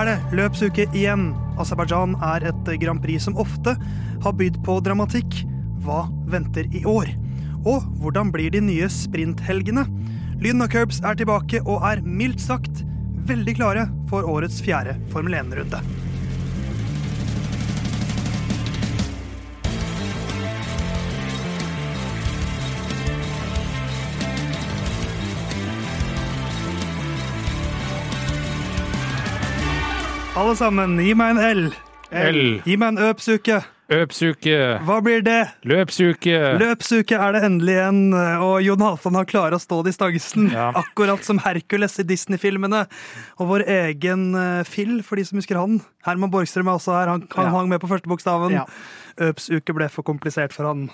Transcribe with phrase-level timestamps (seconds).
[0.00, 1.26] Er det løpsuke igjen.
[1.60, 3.74] Aserbajdsjan er et Grand Prix som ofte
[4.24, 5.42] har bydd på dramatikk.
[5.84, 7.10] Hva venter i år?
[7.68, 9.84] Og hvordan blir de nye sprinthelgene?
[10.40, 12.80] Lyden og curbs er tilbake og er mildt sagt
[13.28, 15.82] veldig klare for årets fjerde Formel 1-runde.
[30.40, 31.66] Alle sammen, gi meg en L.
[32.16, 32.38] L.
[32.64, 33.58] Gi meg en øpsuke.
[33.90, 34.54] Øpsuke.
[34.86, 35.40] Hva blir det?
[35.66, 36.36] Løpsuke.
[36.60, 40.46] Løpsuke er det endelig igjen, og Jon Halvdan har klart å stå distansen.
[40.54, 40.68] Ja.
[40.78, 42.84] Akkurat som Hercules i Disney-filmene.
[43.42, 45.80] Og vår egen uh, Phil, for de som husker han.
[46.06, 47.10] Herman Borgstrøm er også her.
[47.16, 47.54] Han, han Ja.
[47.58, 48.54] hang med på første bokstaven.
[48.60, 48.64] Ja.
[49.28, 50.86] Øpsuke ble for komplisert for han.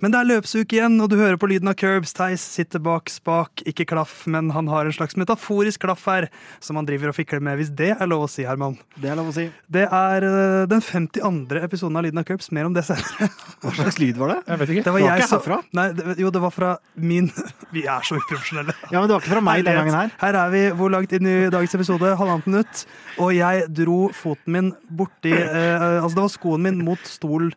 [0.00, 2.14] Men det er løpsuke igjen, og du hører på lyden av curbs.
[2.16, 6.30] Theis sitter bak spak, ikke klaff, men han har en slags metaforisk klaff her,
[6.64, 8.78] som han driver og fikler med, hvis det er lov å si, Herman.
[8.96, 9.46] Det er lov å si.
[9.68, 11.60] Det er uh, den 52.
[11.60, 12.48] episoden av Lyden av curbs.
[12.56, 13.28] Mer om det senere.
[13.60, 14.38] Hva slags lyd var det?
[14.46, 14.86] Jeg vet ikke.
[14.86, 15.60] Det var, Det var ikke herfra?
[15.76, 17.28] Nei, det, jo, det var fra min
[17.76, 18.76] Vi er så uprofesjonelle.
[18.88, 20.14] Ja, men det var ikke fra meg den gangen her.
[20.24, 22.14] Her er vi hvor langt inn i dagens episode?
[22.18, 22.84] Halvannet minutt.
[23.20, 27.50] Og jeg dro foten min borti eh, Altså, det var skoen min mot stol.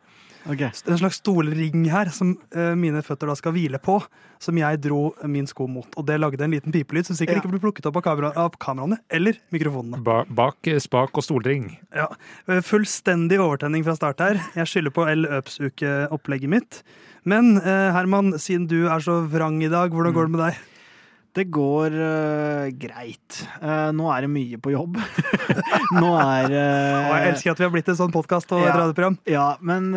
[0.50, 0.62] Ok.
[0.68, 4.00] En slags stolring her som eh, mine føtter da skal hvile på.
[4.44, 5.88] Som jeg dro min sko mot.
[5.96, 7.42] Og det lagde en liten pipelyd som sikkert Ja.
[7.44, 10.02] ikke ble plukket opp av, kamera, av kameraene eller mikrofonene.
[10.04, 11.78] Ba bak spak og stolring.
[11.96, 12.10] Ja,
[12.50, 14.42] eh, Fullstendig overtenning fra start her.
[14.58, 15.24] Jeg skylder på L.
[15.40, 16.84] Øps-ukeopplegget mitt.
[17.24, 20.62] Men eh, Herman, siden du er så vrang i dag, hvordan går det med deg?
[21.34, 23.40] Det går uh, greit.
[23.58, 25.00] Uh, nå er det mye på jobb.
[26.02, 28.76] nå er uh, jeg elsker at vi har blitt en sånn podkast og Ja.
[28.78, 29.18] radioprogram.
[29.26, 29.94] Ja, men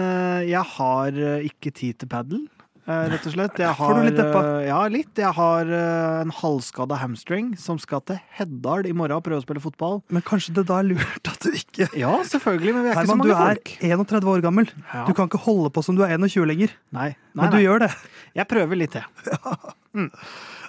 [0.49, 2.47] jeg har ikke tid til padel,
[2.87, 3.61] rett og slett.
[3.61, 4.43] Jeg Får du har, litt deppa?
[4.65, 5.13] ja, litt.
[5.21, 9.61] Jeg har en halvskada hamstring som skal til Heddal i morgen og prøve å spille
[9.61, 10.01] fotball.
[10.09, 13.05] Men kanskje det da er lurt at du ikke Ja, selvfølgelig, men vi er ikke
[13.05, 14.73] Herman, så du mange er 31 år gammel.
[14.89, 15.05] Ja.
[15.05, 16.73] Du kan ikke holde på som du er 21 lenger.
[16.97, 17.65] Nei, nei, Men du nei.
[17.69, 17.93] gjør det.
[18.41, 20.17] Jeg prøver litt, jeg.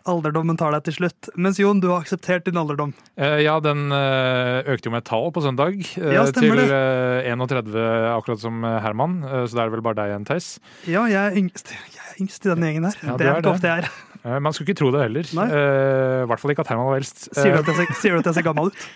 [0.07, 1.27] Alderdommen tar deg til slutt.
[1.35, 2.93] Mens Jon, du har akseptert din alderdom.
[3.19, 5.77] Uh, ja, den uh, økte jo med et tall på søndag.
[5.99, 6.67] Uh, Ja, til det.
[6.71, 7.75] eh, 31,
[8.15, 9.19] akkurat som Herman.
[9.47, 10.49] Så det er vel bare deg igjen, Theis.
[10.87, 12.99] Ja, jeg er yngst, jeg er yngst i denne gjengen her.
[13.03, 13.55] Ja, det er ikke det.
[13.57, 14.39] ofte jeg er.
[14.43, 15.27] Man skulle ikke tro det heller.
[15.29, 17.27] I hvert fall ikke at Herman var eldst.
[17.37, 18.87] Sier du at jeg ser, at jeg ser gammel ut?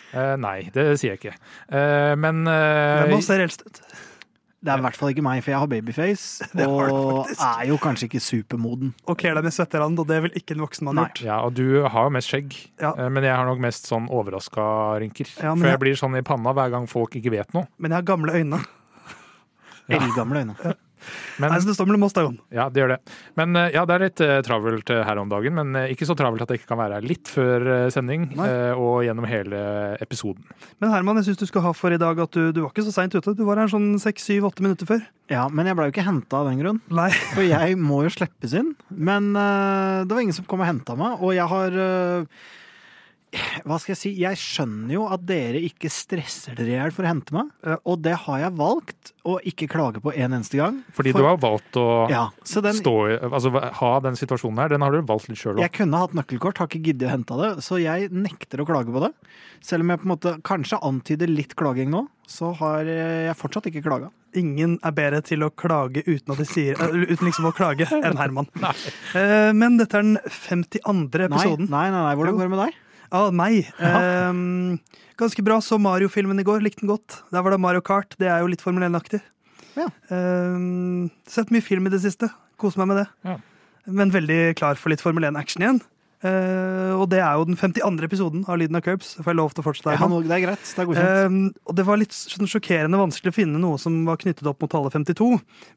[0.41, 1.35] nei, det sier jeg ikke.
[2.19, 3.83] Men Hvem av oss ser eldst ut?
[4.61, 6.45] Det er i hvert fall ikke meg, for jeg har babyface.
[6.57, 8.91] Det har og er jo kanskje ikke supermoden.
[9.09, 11.21] Og kler deg med svetterand, og det vil ikke en voksen mann gjort.
[11.25, 12.91] Ja, og du har jo mest skjegg, Ja.
[12.93, 15.25] eh, men jeg har nok mest sånn overraska rynker.
[15.41, 17.65] Ja, For jeg- jeg blir sånn i panna hver gang folk ikke vet noe.
[17.79, 18.61] Men jeg har gamle øyne.
[19.89, 19.97] Ja.
[19.97, 20.75] Eldgamle øyne.
[21.41, 22.37] Men, Nei, så det står mellom oss, da, Jon.
[22.53, 22.97] ja, det gjør det.
[23.39, 26.15] Men eh, ja, det er litt eh, travelt eh, her om dagen, men ikke så
[26.19, 28.49] travelt at jeg ikke kan være her litt før eh, sending Nei.
[28.75, 29.61] og gjennom hele
[30.03, 30.45] episoden.
[30.83, 32.85] Men Herman, jeg syns du skal ha for i dag at du, du var ikke
[32.87, 33.35] så seint ute.
[33.37, 35.03] Du var her sånn seks, syv, åtte minutter før.
[35.31, 36.81] Ja, men jeg ble jo ikke henta av den grunn.
[36.91, 37.09] Nei.
[37.35, 38.73] For jeg må jo slippes inn.
[38.91, 41.77] Men det var ingen som kom og henta meg, og jeg har
[43.31, 44.09] Hva skal jeg si?
[44.19, 47.51] Jeg skjønner jo at dere ikke stresser dere i hjel for å hente meg,
[47.87, 50.81] og det har jeg valgt å ikke klage på en eneste gang.
[50.97, 54.69] Fordi For- du har valgt å Ja, den, stå i Altså ha den situasjonen her,
[54.75, 55.61] den har du valgt litt sjøl òg.
[55.63, 58.91] Jeg kunne hatt nøkkelkort, har ikke giddet å hente det, så jeg nekter å klage
[58.91, 59.13] på det.
[59.63, 63.71] Selv om jeg på en måte kanskje antyder litt klaging nå, så har jeg fortsatt
[63.71, 64.11] ikke klaga.
[64.35, 67.87] Ingen er bedre til å klage uten at de sier eh, Uten liksom å klage
[67.91, 68.47] enn Herman.
[69.15, 71.27] Eh, Men dette er den 52.
[71.27, 72.79] Episoden nei, nei, nei, hvordan går det med deg?
[73.15, 73.67] Av meg.
[73.79, 74.39] Eh,
[75.19, 75.59] ganske bra.
[75.63, 76.63] Så Mario-filmen i går.
[76.65, 77.21] Likte den godt.
[77.31, 78.15] Der var det Mario Kart.
[78.19, 79.21] Det er jo litt Formel 1-aktig.
[79.77, 79.87] Ja.
[80.11, 82.31] Um, sett mye film i det siste.
[82.61, 83.07] Koser meg med det.
[83.27, 83.39] Ja.
[83.91, 85.81] Men veldig klar for litt Formel 1-action igjen.
[86.21, 88.03] Uh, og det er jo den 52.
[88.05, 89.15] episoden av Lyden av Curbs.
[89.17, 89.95] Får jeg lov til å fortsette?
[89.97, 90.67] Ja, det er greit.
[90.67, 91.31] Det er godkjent.
[91.31, 94.61] Um, og det var litt sånn sjokkerende vanskelig å finne noe som var knyttet opp
[94.61, 95.31] mot tallet 52.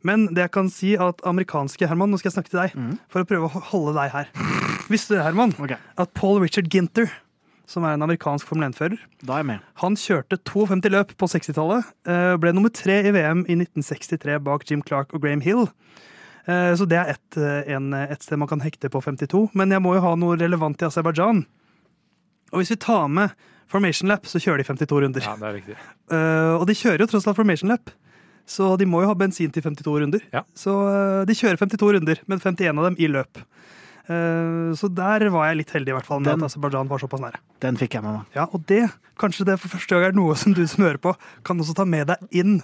[0.05, 2.93] Men det jeg kan si at amerikanske Herman, nå skal jeg snakke til deg mm.
[3.09, 4.29] for å prøve å holde deg her.
[4.93, 7.09] Visste du, Herman, Ok, at Paul Richard Ginter,
[7.67, 9.61] som er en amerikansk Formel 1-fører, da er jeg med.
[9.81, 11.85] han kjørte 52 løp på 60-tallet.
[12.07, 15.69] eh, Ble nummer tre i VM i 1963 bak Jim Clark og Graham Hill.
[16.47, 19.51] Eh, Så det er ett eh, et sted man kan hekte på 52.
[19.55, 21.45] Men jeg må jo ha noe relevant i Aserbajdsjan.
[22.53, 23.31] Og hvis vi tar med
[23.67, 25.25] Formation Lap, så kjører de 52 runder.
[25.25, 25.77] Ja, det er riktig.
[26.13, 27.91] Eh, og de kjører jo tross alt Formation Lap.
[28.47, 30.21] Så de må jo ha bensin til 52 runder.
[30.31, 30.43] Ja.
[30.55, 30.69] Så
[31.25, 33.41] de kjører 52 runder, men 51 av dem i løp.
[34.05, 36.99] Eh, så der var jeg litt heldig, i hvert fall, med Den- at Aserbajdsjan var
[36.99, 37.41] såpass nære.
[37.61, 38.27] Den fikk jeg med meg.
[38.35, 41.17] Ja, og det, kanskje det for første gang er noe som du som hører på,
[41.45, 42.63] kan også ta med deg inn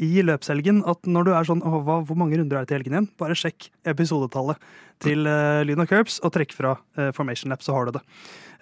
[0.00, 2.78] i løpshelgen at når du er sånn Åh, hva, Hvor mange runder er det til
[2.78, 3.08] helgen igjen?
[3.20, 4.56] Bare sjekk episodetallet
[4.98, 8.02] til uh, Lyn og Curbs og trekk fra uh, Formation Lap, så har du det.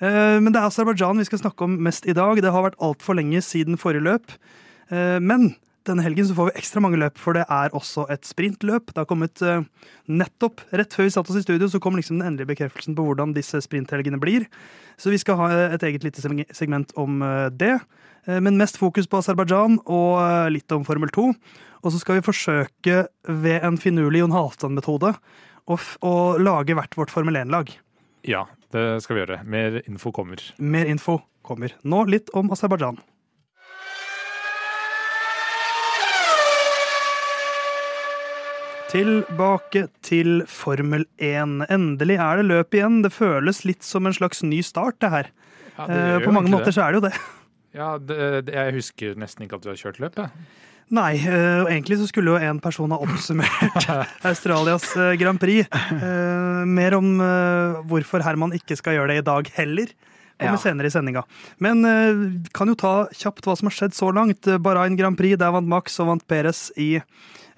[0.03, 2.43] Uh, men det er Aserbajdsjan vi skal snakke om mest i dag.
[2.43, 4.35] Det har vært altfor lenge siden forrige løp.
[4.91, 5.55] Uh, men
[5.89, 8.93] denne helgen så får vi ekstra mange løp, for det er også et sprintløp.
[8.93, 9.65] Det har kommet eh,
[10.09, 13.07] nettopp rett før vi satt oss i studio, så kom liksom den endelige bekreftelsen på
[13.09, 14.47] hvordan disse sprinthelgene blir.
[15.01, 17.75] Så vi skal ha et eget lite segment om eh, det.
[18.29, 21.29] Eh, Men mest fokus på Aserbajdsjan og eh, litt om Formel 2.
[21.79, 25.15] Og så skal vi forsøke ved en finurlig Jon Halvdan-metode
[25.69, 27.71] å, å lage hvert vårt Formel 1-lag.
[28.27, 29.43] Ja, det skal vi gjøre.
[29.47, 30.43] Mer info kommer.
[30.59, 31.77] Mer info kommer.
[31.87, 32.99] Nå litt om Aserbajdsjan.
[38.89, 41.67] Tilbake til Formel 1.
[41.69, 43.03] Endelig er det løp igjen.
[43.05, 45.29] Det føles litt som en slags ny start, det her.
[45.79, 47.13] Ja, Eh, På mange måter så er det jo det.
[47.77, 48.17] Ja, det,
[48.49, 50.17] det, jeg husker nesten ikke at du har kjørt løp.
[50.19, 50.33] Jeg.
[50.91, 53.87] Nei, eh, og egentlig så skulle jo en person ha oppsummert
[54.31, 55.69] Australias eh, Grand Prix.
[56.67, 57.13] Mer om
[57.93, 59.93] hvorfor Herman ikke skal gjøre det i dag heller.
[60.39, 60.63] Kommer Ja.
[60.65, 61.23] senere i sendinga.
[61.63, 61.83] Men
[62.55, 64.49] kan jo ta kjapt hva som har skjedd så langt.
[64.63, 66.97] Bahrain Grand Prix, der vant Max og vant Perez i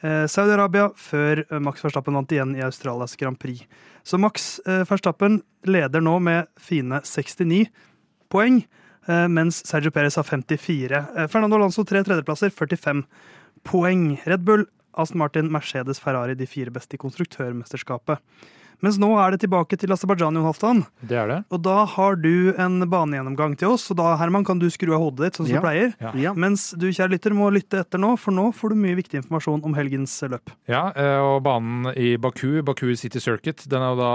[0.03, 3.67] Saudi-Arabia, før eh, Max Verstappen vant igjen i Australias Grand Prix.
[4.03, 7.67] Så Max eh, Verstappen leder nå med fine 69
[8.33, 8.63] poeng,
[9.09, 11.03] eh, mens Sergio Perez har 54.
[11.17, 13.05] Eh, Fernando Alonso tre tredjeplasser, 45
[13.69, 14.15] poeng.
[14.25, 14.65] Red Bull,
[14.97, 18.23] Aston Martin, Mercedes, Ferrari de fire beste i konstruktørmesterskapet.
[18.83, 20.79] Mens nå er det tilbake til Aserbajdsjan, Jon Halvdan.
[21.05, 21.39] Det er det.
[21.53, 25.03] Og da har du en banegjennomgang til oss, og da Herman, kan du skru av
[25.05, 25.61] hodet ditt, sånn som Ja.
[25.61, 25.95] du pleier.
[26.01, 26.13] Ja.
[26.15, 26.33] Ja.
[26.35, 29.63] Mens du, kjære lytter, må lytte etter nå, for nå får du mye viktig informasjon
[29.65, 30.49] om helgens løp.
[30.67, 34.13] Ja, eh, og banen i Baku, Baku City Circuit, den er jo da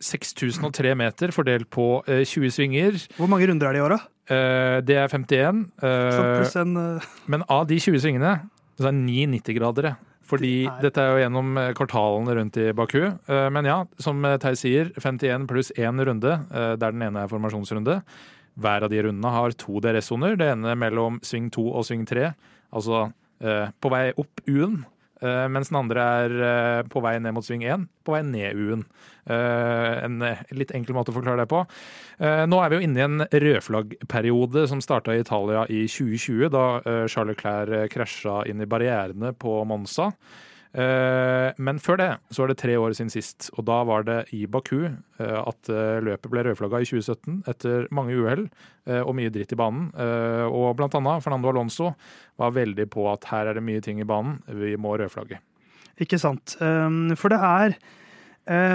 [0.00, 2.98] 6003 meter fordelt på eh, 20 svinger.
[3.18, 4.00] Hvor mange runder er det i åra?
[4.28, 5.70] Eh, Det er 51.
[5.82, 8.34] eh, Sånn pluss en eh, Men av de 20 svingene,
[8.78, 9.96] så er det 9 90-gradere.
[10.26, 13.02] Fordi Det er- dette er jo gjennom eh, kvartalene rundt i Baku.
[13.28, 17.28] Eh, Men ja, som eh, Theis sier, 51 pluss én runde, der den ene er
[17.28, 18.02] formasjonsrunde.
[18.58, 20.36] Hver av de rundene har to DRS-soner.
[20.36, 22.34] Det ene mellom sving to og sving tre.
[22.72, 24.86] Altså på vei opp U-en,
[25.22, 28.82] mens den andre er eh, på vei ned mot sving 1, på vei ned U-en.
[29.26, 31.64] Eh, en eh, litt enkel måte å forklare det på.
[32.22, 36.50] Eh, Nå er vi jo inne i en rødflaggperiode som starta i Italia i 2020,
[36.54, 40.12] da eh, Charles eh, krasja inn i barrierene på Monza.
[40.76, 44.18] Eh, Men før det så var det tre år siden sist, og da var det
[44.36, 48.48] i Baku eh, at eh, løpet ble rødflagga i 2017 etter mange uhell
[48.86, 49.88] og mye dritt i banen.
[50.46, 51.88] Og blant annet Fernando Alonso
[52.38, 55.40] var veldig på at her er det mye ting i banen, vi må rødflagge.
[55.98, 56.54] Ikke sant.
[56.60, 57.74] Um, for det er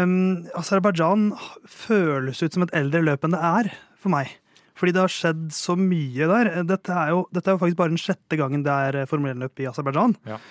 [0.04, 1.30] um, Aserbajdsjan
[1.64, 3.72] føles ut som et eldre løp enn det er
[4.04, 4.34] for meg.
[4.76, 6.52] Fordi det har skjedd så mye der.
[6.68, 9.64] Dette er jo, dette er jo faktisk bare den sjette gangen det er Formel 1-løp
[9.64, 10.18] i Aserbajdsjan.
[10.28, 10.42] Ja.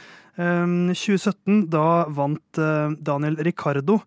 [0.40, 4.00] Um, 2017, da vant uh, Daniel Ricardo.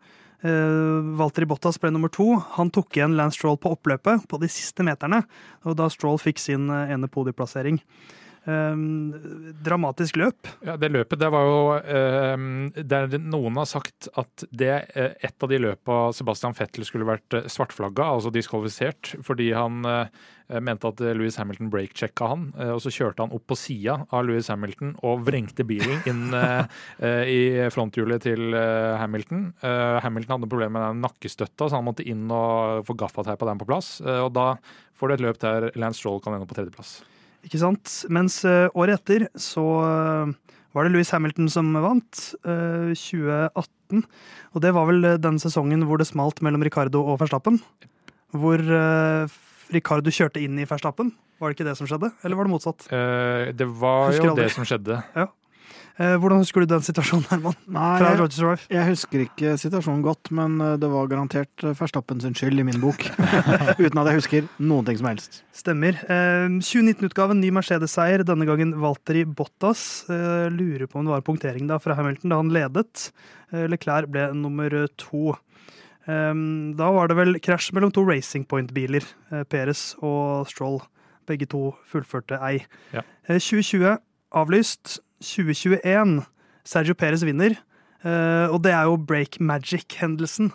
[0.44, 2.26] Walter Valtteri Bottas ble nummer to.
[2.58, 5.22] Han tok igjen Lance Stroll på oppløpet på de siste meterne.
[5.64, 7.78] Og da Stroll fikk sin uh, ene podieplassering.
[8.44, 9.14] Um,
[9.64, 10.50] dramatisk løp.
[10.68, 15.46] Ja, Det løpet det var jo eh, Der noen har sagt at det er et
[15.46, 20.92] av de løpa Sebastian Fettel skulle vært eh, svartflagga, altså diskvalifisert, fordi han eh, mente
[20.92, 22.44] at eh, Louis Hamilton breakchecka han.
[22.60, 26.36] eh, og så kjørte han opp på sida av Louis Hamilton og vrengte bilen inn
[26.42, 26.68] eh,
[27.00, 27.40] eh, i
[27.72, 29.48] fronthjulet til eh, Hamilton.
[29.64, 33.64] Eh, Hamilton hadde problemer med den nakkestøtta, så han måtte inn og få gaffateipa den
[33.64, 33.96] på plass.
[34.04, 34.52] eh, og da
[35.00, 37.00] får du et løp der Lance Stroll kan ende på tredjeplass.
[37.44, 37.92] Ikke sant?
[38.14, 40.32] Mens eh, året etter så eh,
[40.74, 44.06] var det Louis Hamilton som vant, eh, 2018.
[44.54, 47.60] Og det var vel eh, den sesongen hvor det smalt mellom Ricardo og Verstappen.
[48.34, 49.36] Hvor eh,
[49.76, 51.12] Ricardo kjørte inn i Verstappen.
[51.42, 52.86] Var det ikke det som skjedde, eller var det motsatt?
[52.94, 54.46] Eh, det var Husker jo aldri.
[54.48, 55.02] det som skjedde.
[55.20, 55.28] Eh,
[55.98, 57.58] hvordan husker du den situasjonen, Herman?
[57.70, 62.24] Nei, Fra jeg, jeg husker ikke situasjonen godt, men eh, det var garantert eh, Verstappen
[62.24, 63.06] sin skyld i min bok.
[63.84, 65.44] Uten at jeg husker noen ting som helst.
[65.54, 66.00] Stemmer.
[66.10, 68.26] Eh, 2019-utgaven, ny Mercedes-seier.
[68.26, 69.84] Denne gangen Valtteri Bottas.
[70.10, 73.06] Eh, lurer på om det var punktering da fra Hamilton da han ledet.
[73.54, 75.38] Eh, Leclerc ble nummer to.
[76.10, 76.34] Eh,
[76.82, 79.06] da var det vel krasj mellom to Racing Point-biler.
[79.30, 80.82] Peres Perez og Stroll.
[81.30, 82.64] Begge to fullførte ei.
[82.98, 83.06] Ja.
[83.30, 84.00] Eh, 2020
[84.34, 84.98] avlyst.
[85.24, 86.22] 2021
[86.68, 87.56] Sergio Perez vinner.
[88.03, 90.51] Eh, og det er jo break magic-hendelsen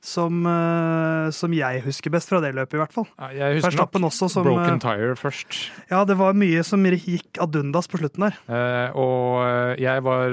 [0.00, 3.06] som, eh, som jeg husker best fra det løpet, i hvert fall.
[3.18, 5.58] Ja, Jeg husker nok også som Broken eh, Tire først.
[5.90, 8.36] Ja, det var mye som gikk ad undas på slutten der.
[8.48, 10.30] Eh, og eh, jeg var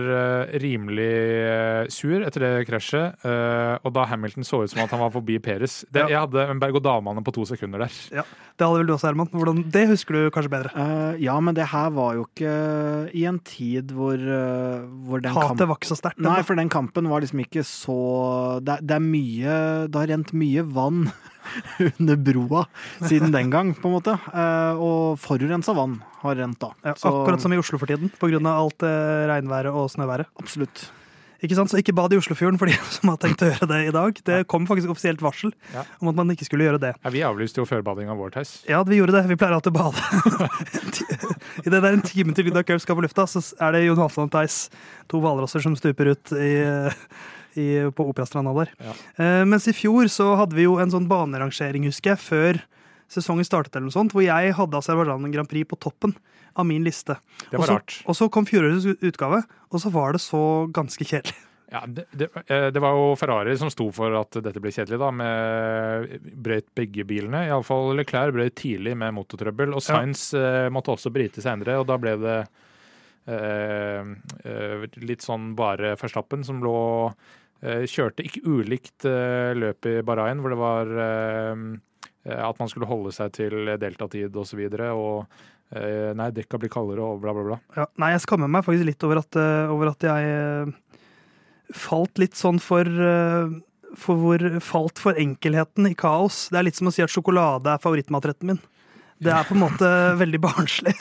[0.61, 3.15] rimelig sur etter det krasjet.
[3.25, 6.07] eh, og da Hamilton så ut som at han var forbi Peres det, Ja.
[6.15, 7.91] Jeg hadde en berg-og-dal-bane på to sekunder der.
[8.13, 8.23] Ja,
[8.57, 9.27] Det hadde vel du også, Herman.
[9.33, 10.71] Hvordan, det husker du kanskje bedre.
[10.75, 12.53] Eh, ja, men det her var jo ikke
[13.15, 14.15] i en tid hvor,
[15.09, 16.21] hvor den Hatet var ikke så sterkt.
[16.23, 17.95] Nei, for den kampen var liksom ikke så
[18.63, 19.54] Det, det er mye
[19.91, 21.05] Det har rent mye vann
[21.99, 22.65] under broa
[23.05, 24.17] siden den gang, på en måte.
[24.33, 26.71] Eh, og forurensa vann har rent da.
[26.83, 28.39] Ja, Så- akkurat som i Oslo for tiden, pga.
[28.49, 30.25] alt eh, regnværet og snøværet.
[30.41, 30.87] Absolutt.
[31.43, 31.69] Ikke sant?
[31.69, 34.17] Så ikke bad i Oslofjorden for de som har tenkt å gjøre det i dag.
[34.25, 35.83] Det kom faktisk offisielt varsel Ja.
[36.01, 36.93] om at man ikke skulle gjøre det.
[37.03, 38.53] Ja, vi avlyste jo førbadinga vår, Theis.
[38.71, 39.25] Ja, vi gjorde det.
[39.29, 40.79] Vi pleier alltid å bade.
[41.65, 43.99] I det der en time til Lydia Cup skal på lufta, så er det Jon
[43.99, 44.57] Halvdan og Theis,
[45.11, 46.49] to hvalrosser, som stuper ut i,
[47.59, 48.71] i, på Operastranda der.
[48.83, 48.95] Ja.
[49.23, 52.61] Eh, mens i fjor så hadde vi jo en sånn banerangering, husker jeg, før
[53.11, 56.15] sesongen startet, eller noe sånt, hvor jeg hadde Aserbajdsjan Grand Prix på toppen
[56.55, 57.17] av min liste.
[57.49, 57.97] Det var også, rart.
[58.09, 60.41] Og så kom fjorårets utgave, og så var det så
[60.73, 61.35] ganske kjedelig.
[61.71, 64.99] Ja, det, det, eh, det var jo Ferrari som sto for at dette ble kjedelig,
[65.01, 65.09] da.
[65.11, 66.13] Med
[66.45, 67.41] brøyt begge bilene.
[67.49, 69.73] Iallfall Leclerc brøyt tidlig med motortrøbbel.
[69.73, 69.87] Og Ja.
[69.89, 72.37] Sainz eh, måtte også bryte senere, og da ble det
[73.33, 74.13] eh,
[74.45, 76.77] eh, litt sånn bare Verstappen som lå
[77.63, 79.05] Kjørte ikke ulikt
[79.57, 81.61] løp i Bahrain, hvor det var eh,
[82.35, 84.61] at man skulle holde seg til deltatid osv.
[84.65, 87.59] Og, så og eh, nei, dekka blir kaldere og bla, bla, bla.
[87.77, 90.99] Ja, nei, jeg skammer meg faktisk litt over at, eh, over at jeg eh,
[91.75, 93.55] falt litt sånn for eh,
[93.95, 96.49] for hvor falt for enkelheten i kaos.
[96.51, 98.59] Det er litt som å si at sjokolade er favorittmatretten min.
[99.23, 99.87] Det er på en måte
[100.23, 100.95] veldig barnslig.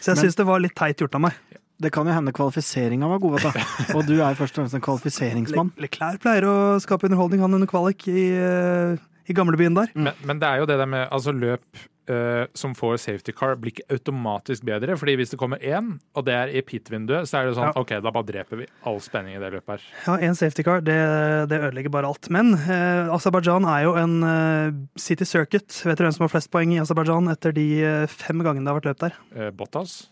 [0.00, 1.36] Så jeg syns det var litt teit gjort av meg.
[1.80, 3.68] Det kan jo hende kvalifiseringa var god, vet du.
[3.96, 5.72] Og du er først og fremst en kvalifiseringsmann.
[5.76, 9.94] Le Leclerc pleier å skape underholdning, han under kvalik i, eh, i gamlebyen der.
[9.94, 11.64] Men, men det er jo det der med altså løp
[12.10, 14.96] uh, som får safety car, blir ikke automatisk bedre.
[15.00, 17.74] fordi hvis det kommer én, og det er i pit-vinduet, så er det sånn Ja.
[17.80, 19.88] OK, da bare dreper vi all spenning i det løpet her.
[20.04, 21.00] Ja, én safety car, det,
[21.48, 22.28] det ødelegger bare alt.
[22.28, 25.68] Men uh, Aserbajdsjan er jo en uh, city circuit.
[25.84, 27.68] Vet dere hvem som har flest poeng i Aserbajdsjan etter de
[28.12, 29.52] fem gangene det har vært løp der?
[29.56, 30.02] Bottas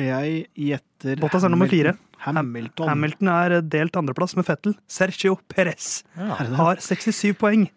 [0.00, 1.94] Jeg gjetter Bottas er nummer fire.
[2.24, 2.88] Hamilton.
[2.88, 4.74] Hamilton er delt andreplass med Fettel.
[4.90, 6.38] Sergio Perez ja.
[6.56, 7.68] Har 67 poeng.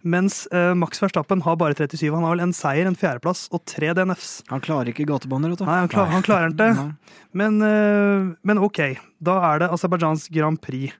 [0.00, 2.08] Mens uh, Max Verstappen har bare 37.
[2.14, 4.40] Han har vel en seier, en fjerdeplass og tre DNFs.
[4.48, 5.66] Han klarer ikke gatebaner, vet du.
[5.68, 6.88] Nei, han, klar, han klarer ikke det.
[7.36, 8.80] Men, uh, men OK,
[9.20, 10.96] da er det Aserbajdsjans Grand Prix.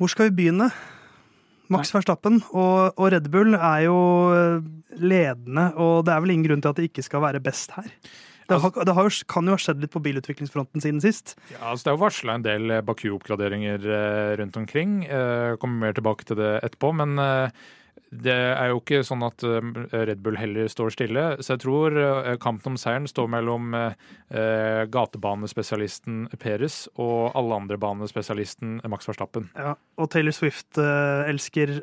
[0.00, 0.70] Hvor skal vi begynne?
[1.72, 3.96] Max Verstappen og, og Red Bull er jo
[4.30, 4.66] eh,
[5.02, 7.88] ledende, og det er vel ingen grunn til at det ikke skal være best her.
[8.46, 11.34] Det, har, det har kan jo ha skjedd litt på bilutviklingsfronten siden sist.
[11.50, 15.00] Ja, altså Det er jo varsla en del eh, Baku-oppgraderinger eh, rundt omkring.
[15.04, 16.92] Eh, kommer mer tilbake til det etterpå.
[16.96, 17.18] Men
[18.06, 21.24] det er jo ikke sånn at Red Bull heller står stille.
[21.42, 21.96] Så jeg tror
[22.40, 23.74] kampen om seieren står mellom
[24.94, 29.50] gatebanespesialisten Peres og alle andre banespesialisten Max Verstappen.
[29.58, 31.80] Ja, og Taylor Swift eh, elsker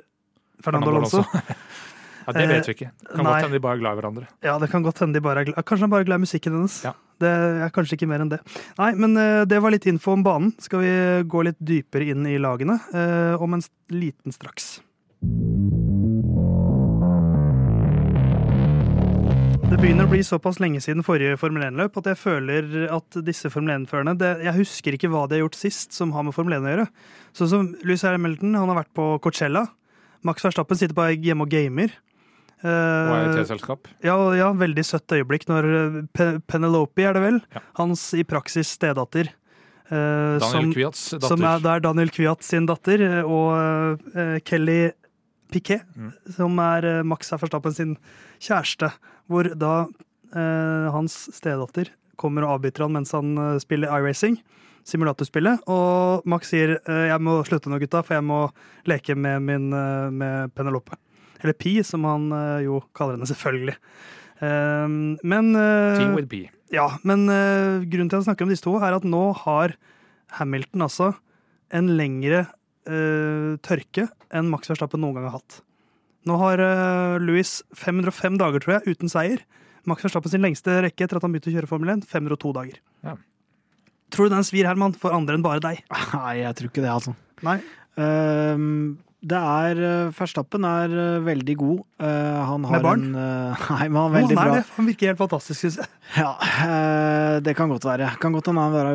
[0.64, 1.26] Fernando Alonso.
[2.24, 2.92] Ja, Det vet vi ikke.
[3.10, 3.32] Kan Nei.
[3.32, 4.28] godt hende de bare er glad i hverandre.
[4.46, 6.26] Ja, det kan godt hende de bare er glad Kanskje han bare er glad i
[6.26, 6.78] musikken hennes.
[6.86, 6.94] Ja.
[7.22, 8.40] Det er kanskje ikke mer enn det.
[8.80, 10.54] Nei, men eh, det var litt info om banen.
[10.64, 10.94] Skal vi
[11.30, 13.64] gå litt dypere inn i lagene eh, om en
[13.94, 14.80] liten straks.
[19.74, 23.50] Det begynner å bli såpass lenge siden forrige Formel 1-løp at jeg føler at disse
[23.50, 24.14] Formel 1-førerne
[24.46, 26.86] Jeg husker ikke hva de har gjort sist som har med Formel 1 å gjøre.
[27.34, 29.66] Sånn som Louis Hamilton, han har vært på Coachella.
[30.22, 31.96] Max Verstappen sitter bare hjemme og gamer.
[32.64, 33.46] Og er i
[33.84, 35.66] Eh, ja, ja, veldig søtt øyeblikk når
[36.16, 37.40] eh, Penelope, er det vel?
[37.56, 37.62] Ja.
[37.80, 39.28] Hans i praksis stedatter.
[39.92, 41.28] eh, Daniel som, Kviats datter.
[41.28, 44.00] som er, det er Daniel Kviat sin datter, og
[44.48, 44.92] Kelly
[45.52, 46.14] Piquet, Mm.
[46.36, 47.98] som er Max Verstappen sin
[48.40, 48.94] kjæreste.
[49.30, 49.88] Hvor da
[50.34, 54.40] hans stedatter kommer og avbryter han mens han spiller iRacing,
[54.84, 55.60] simulatorspillet.
[55.68, 58.52] Og Max sier 'jeg må slutte nå, gutta, for jeg må
[58.86, 59.70] leke med, min,
[60.18, 60.98] med Penelope'.
[61.44, 63.76] Eller Pi, som han eh, jo kaller henne, selvfølgelig.
[64.44, 64.96] Eh,
[65.34, 66.46] men eh, Team with P.
[66.74, 69.76] ja, men eh, grunnen til at jeg snakker om disse to, er at nå har
[70.40, 71.12] Hamilton altså
[71.74, 72.46] en lengre
[72.90, 75.60] eh, tørke enn Max Verstappen noen gang har hatt.
[76.24, 79.42] Nå har uh, Louis 505 dager, tror jeg, uten seier.
[79.90, 82.78] Max Verstappen sin lengste rekke etter at han begynte å kjøre Formel 1, 502 dager.
[83.04, 83.18] Ja.
[84.14, 85.82] Tror du den svir, Herman, for andre enn bare deg?
[86.14, 87.16] Nei, jeg tror ikke det, altså.
[87.44, 87.58] Nei.
[88.00, 88.70] Ehm,
[89.24, 89.80] Det er
[90.18, 91.84] Verstappen er uh, veldig god.
[92.04, 93.04] Uh, han har Med barn?
[93.08, 93.14] En,
[93.78, 94.58] nei, men han er veldig oh, nei, bra.
[94.60, 94.64] det.
[94.78, 95.90] Han virker helt fantastisk, syns jeg.
[96.20, 96.34] Ja,
[97.42, 98.10] det kan godt være.
[98.22, 98.90] Kan godt hende han er,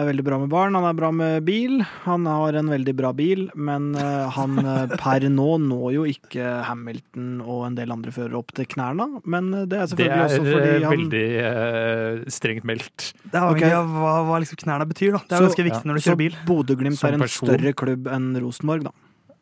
[0.00, 0.74] er veldig bra med barn.
[0.78, 1.82] Han er bra med bil.
[2.06, 4.56] Han har en veldig bra bil, men han
[4.96, 9.06] per nå når jo ikke Hamilton og en del andre førere opp til knærne.
[9.28, 13.10] Men det er Det selvfølgelig er også fordi han Det er veldig eh, strengt meldt.
[13.22, 13.78] Det er avhengig Ok.
[13.78, 15.12] av hva, hva liksom knærne betyr.
[15.16, 15.22] da.
[15.22, 16.38] Det er Så- ganske viktig når du kjører bil.
[16.46, 17.48] Bodø-Glimt er en person.
[17.48, 18.90] større klubb enn Rosenborg, da.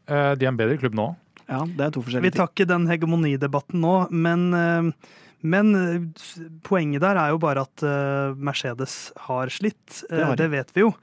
[0.08, 1.10] Eh, de er en bedre klubb nå.
[1.48, 2.38] Ja, det er to forskjellige ting.
[2.38, 5.10] tar ikke den hegemonidebatten nå, men, eh,
[5.44, 7.84] men eh, poenget der er jo bare at
[8.36, 10.04] Mercedes har slitt.
[10.08, 10.42] Det har de.
[10.44, 10.94] Det vet vi jo.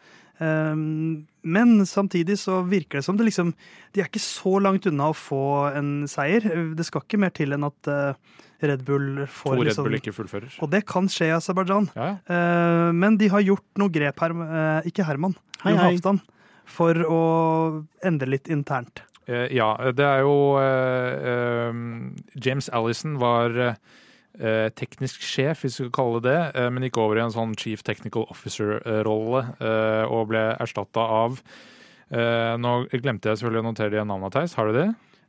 [0.41, 3.51] Men samtidig så virker det som det liksom
[3.93, 6.41] De er ikke så langt unna å få en seier.
[6.74, 7.89] Det skal ikke mer til enn at
[8.62, 10.58] Red Bull får To Red liksom Bull ikke fullfører.
[10.62, 11.91] Og det kan skje i Aserbajdsjan.
[11.93, 12.17] Ja, ja.
[12.25, 14.36] Eh, Men de har gjort noe grep her,
[14.89, 16.22] ikke Herman, Hei, Jon hei.
[16.72, 17.22] For å
[18.08, 19.04] endre litt internt.
[19.30, 21.82] Eh, ja, det er jo eh, eh,
[22.42, 26.98] James Allison var eh, teknisk sjef, hvis vi skal kalle det det, eh, men gikk
[27.04, 31.38] over i en sånn chief technical officer-rolle eh, og ble erstatta av
[32.10, 34.56] eh, Nå glemte jeg selvfølgelig å notere de navnene, Theis.
[34.58, 34.88] Har du det?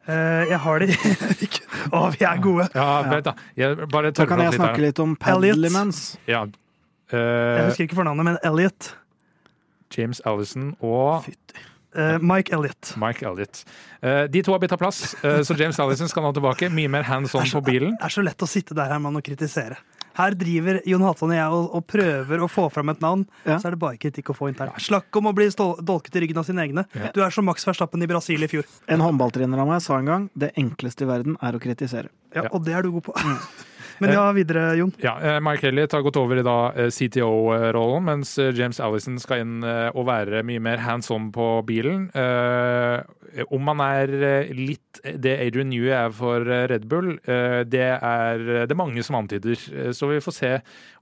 [0.08, 0.88] Eh, Jeg har de
[1.46, 1.62] ikke.
[1.92, 2.70] Å, vi er gode!
[2.78, 3.36] Ja, vet da.
[3.58, 4.86] Jeg bare Da kan jeg litt snakke her.
[4.88, 5.58] litt om Elliot.
[5.60, 6.02] Padlemans.
[6.30, 6.46] Ja.
[7.12, 8.94] Jeg husker ikke fornavnet, men Elliot.
[9.96, 11.28] James Allison og
[11.94, 12.94] Eh, Mike Elliot.
[12.96, 13.58] Mike Elliot.
[14.02, 16.70] Uh, de to har bytta plass, uh, så James Allison skal nå tilbake.
[16.72, 17.98] Mye mer hands on på bilen.
[18.00, 19.76] Det er så lett å sitte der Herman, og kritisere.
[20.16, 23.58] Her driver Jon Halvdan og jeg og, og prøver å få fram et navn, Ja.
[23.60, 24.80] så er det bare kritikk å få internt.
[24.80, 26.86] Slakk om å bli stål- dolket i ryggen av sine egne.
[26.96, 27.10] Ja.
[27.12, 28.64] Du er som Max Verstappen i Brasil i fjor.
[28.88, 32.08] En håndballtrener av meg sa en gang det enkleste i verden er å kritisere.
[32.34, 32.48] Ja, Ja.
[32.56, 33.12] Og det er du god på.
[34.00, 34.92] Men ja, videre, Jon.
[35.02, 39.18] Ja, eh, Mike Elliot har gått over i da eh, CTO-rollen, mens eh, James Allison
[39.22, 42.08] skal inn eh, og være mye mer hands on på bilen.
[42.14, 43.02] Eh,
[43.48, 47.86] Om han er eh, litt det Adrian Newey er for eh, Red Bull, eh, det
[47.96, 49.56] er det mange som antyder.
[49.72, 50.50] Eh, Så vi får se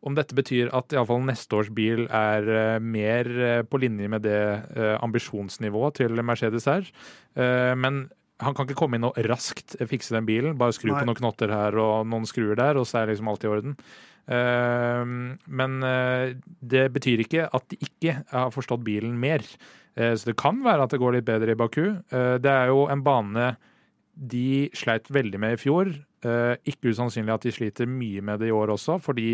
[0.06, 4.23] om dette betyr at iallfall neste års bil er eh, mer eh, på linje med
[4.25, 4.38] det
[4.76, 6.87] eh, ambisjonsnivået til Mercedes er.
[7.37, 8.09] Eh, Men
[8.40, 10.59] han kan ikke komme inn og raskt fikse den bilen.
[10.61, 11.00] Bare skru Nei.
[11.00, 13.76] på noen knotter her og noen skruer der, og så er liksom alt i orden.
[14.30, 15.12] Eh,
[15.61, 19.44] men eh, det betyr ikke at de ikke har forstått bilen mer.
[19.96, 21.85] Eh, så det kan være at det går litt bedre i Baku.
[22.12, 23.55] Eh, det er jo en bane
[24.14, 25.92] de sleit veldig med i fjor.
[26.20, 29.30] Eh, ikke usannsynlig at de sliter mye med det i år også, fordi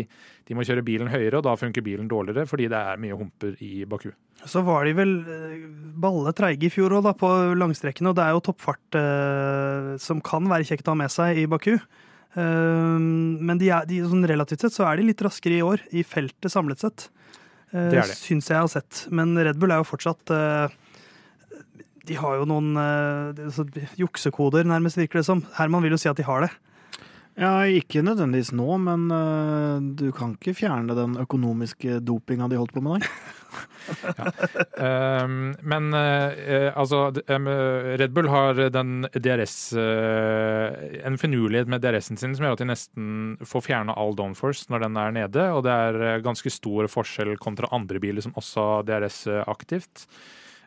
[0.47, 3.57] de må kjøre bilen høyere, og da funker bilen dårligere fordi det er mye humper
[3.59, 4.13] i Baku.
[4.47, 5.65] Så var de vel eh,
[5.99, 8.13] balle treige i fjor òg, på langstrekkene.
[8.13, 11.47] Og det er jo toppfart eh, som kan være kjekt å ha med seg i
[11.51, 11.73] Baku.
[11.75, 15.83] Eh, men de er, de, sånn relativt sett så er de litt raskere i år,
[15.91, 17.09] i feltet samlet sett.
[17.73, 18.19] Eh, Det er det.
[18.21, 19.07] Syns jeg har sett.
[19.11, 20.77] Men Red Bull er jo fortsatt eh,
[22.07, 23.67] De har jo noen eh, det er så
[23.99, 25.43] juksekoder, nærmest, virker det som.
[25.57, 26.53] Herman vil jo si at de har det.
[27.37, 32.73] Ja, ikke nødvendigvis nå, men uh, du kan ikke fjerne den økonomiske dopinga de holdt
[32.73, 33.11] på med der.
[34.77, 42.19] Um, men eh, altså d- Red Bull har den DRS eh, En finurlighet med DRS-en
[42.19, 43.07] sin som gjør at de nesten
[43.47, 45.45] får fjerna all downforce når den er nede.
[45.55, 50.05] Og det er eh, ganske stor forskjell kontra andre biler som også har DRS aktivt.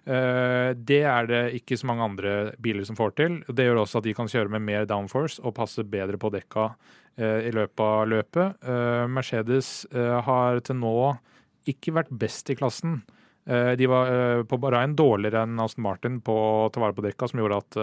[0.08, 2.32] Eh, det er det ikke så mange andre
[2.62, 3.38] biler som får til.
[3.48, 6.70] Det gjør også at de kan kjøre med mer downforce og passe bedre på dekka
[7.20, 8.64] eh, i løpet av løpet.
[8.64, 10.94] Eh, Mercedes har til nå
[11.70, 13.02] ikke vært best i klassen.
[13.50, 17.40] De var på Bahrain dårligere enn Aston Martin på å ta vare på dekka, som
[17.40, 17.78] gjorde at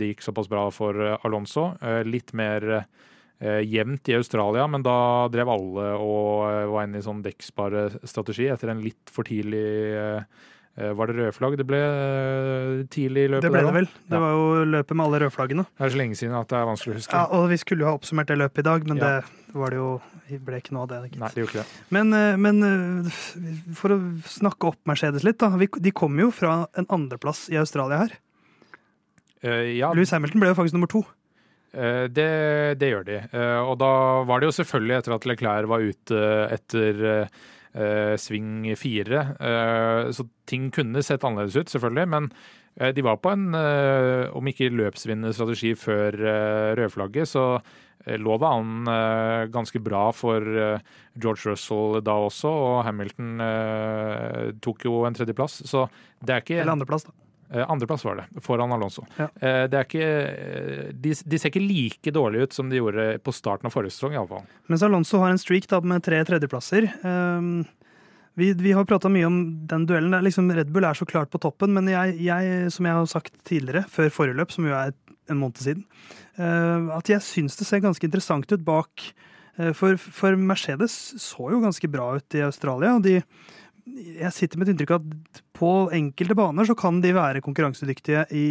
[0.00, 1.66] det gikk såpass bra for Alonso.
[2.08, 2.66] Litt mer
[3.40, 4.96] jevnt i Australia, men da
[5.32, 9.64] drev alle og var inne i sånn dekksparestrategi etter en litt for tidlig
[10.74, 13.44] Var det rødflagg det ble eh, tidlig i løpet?
[13.46, 13.86] Det ble det vel.
[14.10, 15.64] Det var jo løpet med alle rødflaggene.
[15.70, 17.14] Det er så lenge siden at det er vanskelig å huske.
[17.14, 19.20] Ja, og vi skulle jo ha oppsummert det løpet i dag, men Ja.
[19.20, 19.90] det var det jo
[20.28, 20.98] det ble ikke noe av det.
[21.12, 21.20] gitt.
[21.20, 21.82] Nei, det gjorde ikke det.
[21.94, 23.10] Men, eh, men eh,
[23.78, 25.50] for å snakke opp Mercedes litt, da.
[25.54, 28.16] De kom jo fra en andreplass i Australia her.
[29.44, 31.04] Uh, ja, Louis Hamilton ble jo faktisk nummer to.
[31.74, 33.16] Eh, Det, det gjør de.
[33.30, 36.20] Eh, Og da var det jo selvfølgelig etter at Leclerc var ute
[36.54, 37.28] etter eh, eh,
[38.20, 39.22] sving fire.
[39.40, 42.08] Eh, Så ting kunne sett annerledes ut, selvfølgelig.
[42.08, 42.28] Men
[42.78, 47.44] eh, de var på en, eh, om ikke løpsvinnende strategi før eh, rødflagget, så
[48.06, 50.78] eh, lå det an eh, ganske bra for eh,
[51.18, 52.50] George Russell da også.
[52.50, 55.62] Og Hamilton eh, tok jo en tredjeplass.
[55.66, 55.88] Så
[56.22, 57.16] det er ikke Eller andreplass, da.
[57.54, 59.04] Eh, Andreplass var det, foran Alonso.
[59.16, 59.28] Ja.
[59.38, 63.06] Eh, Det er ikke, eh, de, de ser ikke like dårlige ut som de gjorde
[63.22, 64.42] på starten av forrige sesong, iallfall.
[64.68, 66.90] Mens Alonso har en streak da med tre tredjeplasser.
[67.06, 67.64] Um,
[68.36, 69.36] Vi, vi har prata mye om
[69.70, 70.16] den duellen.
[70.26, 73.36] Liksom Red Bull er så klart på toppen, men jeg, jeg, som jeg har sagt
[73.46, 74.90] tidligere, før forrige løp, som jo er
[75.30, 75.84] en måned siden,
[76.34, 79.04] at jeg syns det ser ganske interessant ut bak.
[79.78, 82.96] For, for Mercedes så jo ganske bra ut i Australia.
[82.96, 83.20] og de
[83.84, 88.26] jeg sitter med et inntrykk av at på enkelte baner så kan de være konkurransedyktige
[88.34, 88.48] i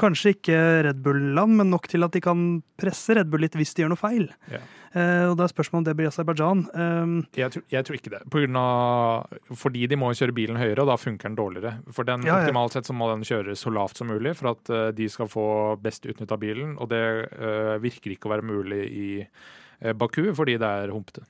[0.00, 3.74] kanskje ikke Red Bull-land, men nok til at de kan presse Red Bull litt hvis
[3.76, 4.24] de gjør noe feil.
[4.50, 4.62] Ja.
[4.92, 6.62] Eh, og da er spørsmålet om det blir Aserbajdsjan.
[6.74, 8.22] Um, Jeg tror, jeg tror ikke det.
[8.62, 11.74] Av, fordi de må kjøre bilen høyere, og da funker den dårligere.
[11.94, 12.46] For den, Ja, ja.
[12.46, 15.30] optimalt sett så må den kjøres så lavt som mulig for at uh, de skal
[15.32, 15.46] få
[15.82, 16.76] best utnytta bilen.
[16.80, 17.04] Og det
[17.36, 21.24] uh, virker ikke å være mulig i uh, Baku fordi det er humpete.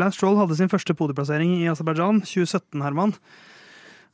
[0.00, 3.16] Lance Stroll hadde sin første podieplassering i Aserbajdsjan, 2017, Herman.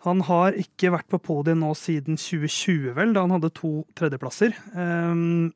[0.06, 4.54] Han har ikke vært på podiet nå siden 2020, vel, da han hadde to tredjeplasser.
[4.74, 5.50] Um,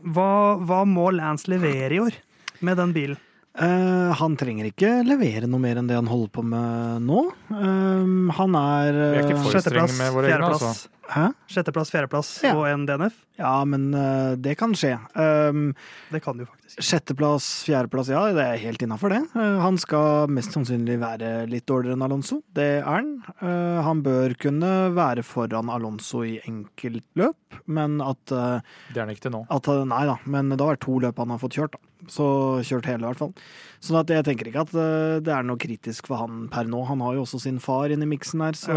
[0.00, 2.16] hva, hva må Lance levere i år
[2.64, 3.20] med den bilen?
[3.50, 7.24] Uh, han trenger ikke levere noe mer enn det han holder på med nå.
[7.50, 10.99] Eh, han er, Vi er ikke eh, for Sjetteplass, strenge med våre egne, fjerdeplass, altså.
[11.10, 11.32] Hæ?
[11.50, 12.54] sjetteplass, fjerdeplass Ja.
[12.54, 13.16] og en DNF.
[13.40, 14.92] Ja, men uh, det kan skje.
[15.16, 15.72] Um,
[16.12, 16.76] Det kan du faktisk.
[16.84, 19.22] Sjetteplass, fjerdeplass, ja, det er helt innafor det.
[19.34, 22.42] Uh, Han skal mest sannsynlig være litt dårligere enn Alonso.
[22.54, 23.14] Det er han.
[23.40, 29.26] Uh, Han bør kunne være foran Alonso i enkeltløp, men at, Det er han ikke
[29.28, 29.46] til nå.
[29.50, 31.86] at Nei da, men det har vært to løp han har fått kjørt, da.
[32.08, 32.24] Så
[32.64, 33.32] kjørt hele, i hvert fall.
[33.84, 34.70] Sånn at jeg tenker ikke at
[35.26, 36.80] det er noe kritisk for han per nå.
[36.88, 38.72] Han har jo også sin far inne i miksen her, så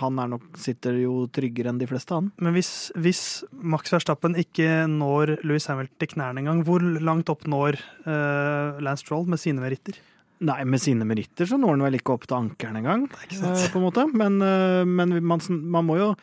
[0.00, 2.30] han er nok, sitter jo tryggere enn de fleste, han.
[2.42, 7.46] Men hvis, hvis Max Verstappen ikke når Louis Hamilton til knærne engang, hvor langt opp
[7.48, 9.98] når uh, Lance Stroll med sine meritter?
[10.42, 13.78] Nei, med sine meritter så når han vel ikke opp til ankelen engang, eh, på
[13.78, 14.06] en måte.
[14.12, 16.14] Men, uh, men man, man må jo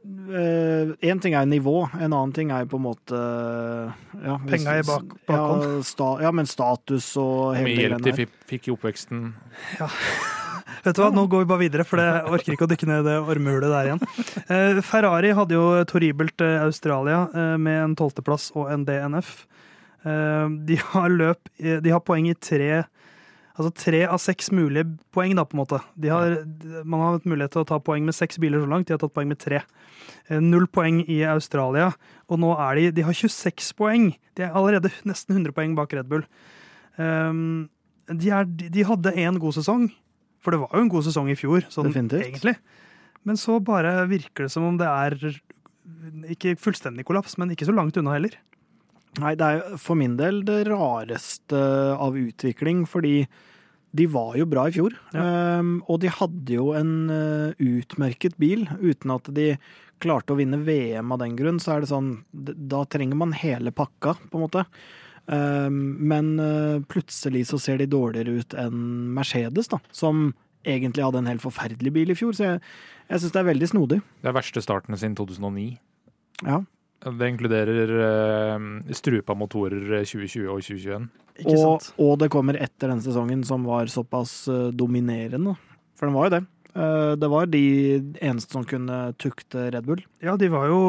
[0.00, 4.84] Én ting er nivå, en annen ting er jo på en måte ja, Penga i
[4.88, 5.66] bak- bakhånd.
[5.66, 8.20] Ja, sta, ja, men status og hele mye det hjelp greiene de der.
[8.22, 9.26] fikk, fikk i oppveksten.
[10.84, 13.06] Vet du hva, Nå går vi bare videre, for jeg orker ikke å dykke ned
[13.08, 14.04] det ormehullet der igjen.
[14.50, 19.44] Eh, Ferrari hadde jo horribelt eh, Australia eh, med en tolvteplass og en DNF.
[20.00, 22.86] De har løp De har poeng i tre
[23.50, 25.80] Altså tre av seks mulige poeng, da, på en måte.
[26.08, 26.38] Har,
[26.88, 29.02] man har hatt mulighet til å ta poeng med seks biler så langt, de har
[29.02, 29.60] tatt poeng med tre.
[30.40, 31.90] Null poeng i Australia,
[32.32, 34.06] og nå er de De har 26 poeng!
[34.38, 36.24] De er allerede nesten 100 poeng bak Red Bull.
[36.96, 39.90] De, er, de hadde én god sesong,
[40.40, 42.26] for det var jo en god sesong i fjor, sånn Definitivt.
[42.26, 42.56] egentlig.
[43.28, 45.18] Men så bare virker det som om det er
[46.32, 48.36] ikke fullstendig kollaps, men ikke så langt unna heller.
[49.20, 51.60] Nei, det er for min del det rareste
[51.98, 53.24] av utvikling, fordi
[53.90, 54.94] de var jo bra i fjor.
[55.12, 59.52] Um, og de hadde jo en uh, utmerket bil, uten at de
[60.00, 61.58] klarte å vinne VM av den grunn.
[61.60, 64.64] Så er det sånn, da trenger man hele pakka, på en måte.
[65.28, 68.80] Um, men uh, plutselig så ser de dårligere ut enn
[69.14, 70.32] Mercedes, da, som
[70.66, 72.32] egentlig hadde en helt forferdelig bil i fjor.
[72.36, 72.60] Så jeg,
[73.10, 74.00] jeg syns det er veldig snodig.
[74.22, 75.68] Det er verste starten siden 2009.
[76.44, 76.60] Ja.
[77.00, 81.06] Det inkluderer eh, strupa motorer 2020 og 2021.
[81.40, 81.94] Ikke Og, sant?
[81.96, 85.54] og det kommer etter den sesongen som var såpass eh, dominerende.
[85.96, 86.42] For den var jo det.
[86.76, 87.62] Eh, det var de
[88.20, 90.02] eneste som kunne tukte Red Bull.
[90.20, 90.82] Ja, de var jo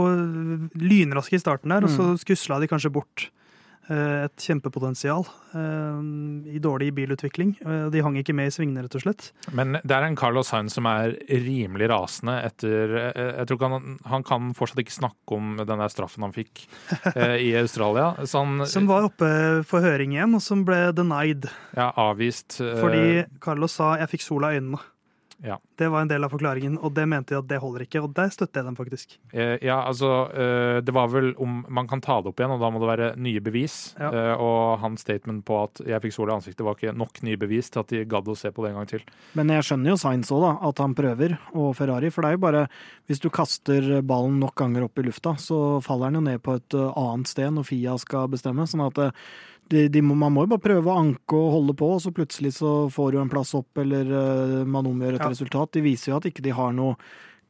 [0.75, 2.17] lynraske i starten der, og så Mm.
[2.19, 3.31] skusla de kanskje bort eh,
[3.89, 5.25] et kjempepotensial
[5.57, 6.01] eh,
[6.55, 7.55] i dårlig bilutvikling.
[7.65, 9.31] Eh, De hang ikke med i svingene, rett og slett.
[9.51, 13.71] Men det er en Carlos Sainz som er rimelig rasende etter eh, Jeg tror ikke
[13.73, 16.65] han, han kan fortsatt ikke snakke om den der straffen han fikk
[17.15, 18.13] eh, i Australia.
[18.31, 19.27] Han Som var oppe
[19.67, 21.49] for høring igjen, og som ble denied.
[21.75, 22.61] ja, avvist.
[22.61, 24.79] eh, Fordi Carlos sa 'jeg fikk sola i øynene'.
[25.43, 25.58] Ja.
[25.77, 28.04] Det var en del av forklaringen, og det mente de at det holder ikke.
[28.06, 29.17] Og der støtter jeg dem faktisk.
[29.34, 32.62] Eh, Ja, altså eh, Det var vel om man kan ta det opp igjen, og
[32.62, 33.95] da må det være nye bevis.
[33.99, 34.12] Ja.
[34.12, 37.38] Eh, Og hans statement på at 'jeg fikk sol i ansiktet' var ikke nok nye
[37.38, 39.01] bevis til at de gadd å se på det en gang til.
[39.36, 42.10] Men jeg skjønner jo Sainz òg, da, at han prøver, og Ferrari.
[42.12, 42.67] For det er jo bare
[43.08, 46.56] Hvis du kaster ballen nok ganger opp i lufta, så faller den jo ned på
[46.56, 48.63] et eh, annet sted når Fia skal bestemme.
[48.67, 49.12] Sånn at eh,
[49.71, 52.53] de, de man må jo bare prøve å anke og holde på, og så plutselig
[52.60, 55.31] så får du en plass opp, eller uh, man omgjør et Ja.
[55.34, 55.71] resultat.
[55.77, 56.95] De viser jo at ikke de har noe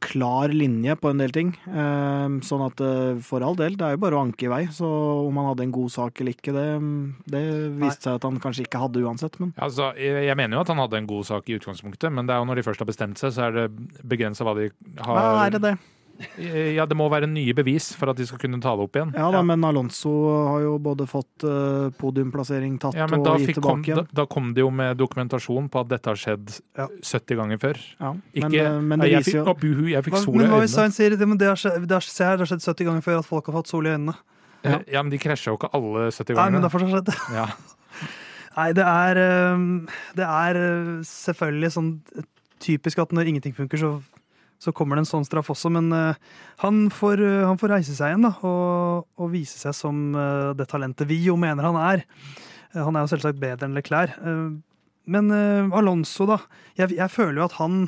[0.02, 1.52] klar linje på en del ting.
[1.70, 4.64] Eh, sånn at eh, for all del, det er jo bare å anke i vei.
[4.74, 4.88] Så
[5.28, 6.64] om han hadde en god sak eller ikke, det,
[7.30, 7.42] det
[7.78, 9.38] viste seg at han kanskje ikke hadde uansett.
[9.38, 12.34] Men Altså, jeg mener jo at han hadde en god sak i utgangspunktet, men det
[12.34, 13.68] er jo når de først har bestemt seg, så er det
[14.02, 14.72] begrensa hva de
[15.06, 15.76] har hva er det det?
[16.38, 19.10] Ja, det må være nye bevis for at de skal kunne ta det opp igjen.
[19.16, 20.12] Ja da, men Alonso
[20.52, 24.10] har jo både fått eh, podiumplassering tatt Ja, men og gitt tilbake da, igjen.
[24.20, 26.86] da kom det jo med dokumentasjon på at dette har skjedd Ja.
[27.02, 27.80] 70 ganger før.
[27.98, 30.42] Ja, Ikke men, eh, men det jeg viser fikk, jo buhu, jeg fikk sol i
[30.44, 30.96] men hva hvis øynene.
[30.98, 33.18] Sier det, men det har, skjedd, det, har, skjedd, det har skjedd 70 ganger før
[33.22, 34.14] at folk har fått sol i øynene?
[34.62, 34.78] Ja.
[34.86, 35.02] Ja.
[35.02, 37.34] men de krasja jo ikke alle 70 Nei, men derfor det har fortsatt skjedd.
[37.40, 37.48] Ja.
[38.52, 39.18] Nei, det er,
[40.14, 40.58] det er
[41.08, 41.92] selvfølgelig sånn
[42.62, 43.94] typisk at når ingenting funker, så,
[44.62, 45.72] så kommer det en sånn straff også.
[45.74, 46.18] Men eh,
[46.62, 50.52] han, får, eh, han får reise seg igjen da, og, og vise seg som eh,
[50.58, 52.04] det talentet vi jo mener han er.
[52.76, 54.14] Han er jo selvsagt bedre enn Leclerc.
[55.12, 55.34] Men
[55.74, 56.38] Alonso, da.
[56.78, 57.82] Jeg, jeg føler jo at han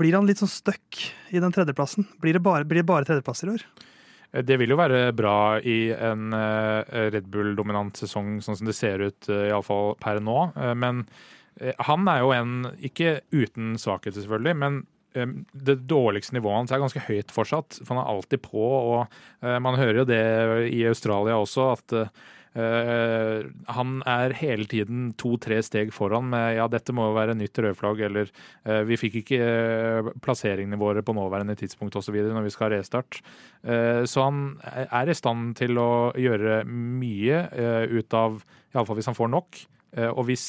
[0.00, 1.02] Blir han litt sånn stuck
[1.36, 2.06] i den tredjeplassen?
[2.22, 3.64] Blir det bare, blir det bare tredjeplasser i år?
[4.48, 9.28] Det vil jo være bra i en Red Bull-dominant sesong, sånn som det ser ut,
[9.28, 10.38] iallfall per nå.
[10.80, 11.04] Men
[11.90, 12.56] han er jo en,
[12.88, 14.80] ikke uten svakheter selvfølgelig, men
[15.16, 17.80] det dårligste nivået hans er ganske høyt fortsatt.
[17.82, 19.04] For han er alltid på, og
[19.42, 20.24] eh, man hører jo det
[20.72, 26.94] i Australia også, at eh, han er hele tiden to-tre steg foran med ja, dette
[26.96, 28.30] må jo være nytt rødflagg, eller
[28.64, 32.16] eh, vi fikk ikke plasseringene våre på nåværende tidspunkt osv.
[32.28, 33.20] når vi skal ha restart.
[34.06, 37.40] Så han er i stand til å gjøre mye
[37.90, 38.38] ut av,
[38.74, 39.58] iallfall hvis han får nok.
[40.12, 40.44] Og hvis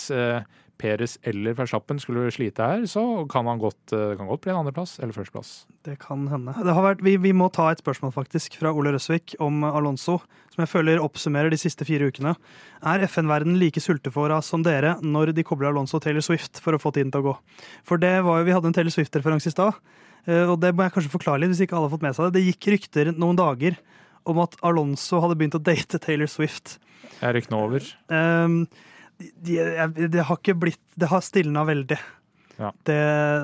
[0.78, 4.62] Peres eller Verstappen skulle slite her, så kan han godt, eh, kan godt bli en
[4.62, 5.66] andreplass eller førsteplass.
[5.84, 6.54] Det kan hende.
[6.54, 10.20] Det har vært, vi, vi må ta et spørsmål faktisk fra Ole Røsvik om Alonso,
[10.54, 12.36] som jeg føler oppsummerer de siste fire ukene.
[12.86, 16.82] Er FN-verden like sultefòra som dere når de kobler Alonso og Taylor Swift for å
[16.82, 17.38] få tiden til å gå?
[17.88, 19.78] For det var jo, Vi hadde en Taylor Swift-referanse i stad,
[20.26, 22.30] eh, og det må jeg kanskje forklare litt hvis ikke alle har fått med seg
[22.30, 22.40] det.
[22.40, 23.78] Det gikk rykter noen dager
[24.28, 26.78] om at Alonso hadde begynt å date Taylor Swift.
[27.24, 27.86] Er ryktene over?
[28.12, 28.66] Um,
[29.17, 29.58] de,
[29.95, 31.97] de, det har ikke blitt Det har stilna veldig.
[32.58, 32.71] Ja.
[32.89, 33.01] Det,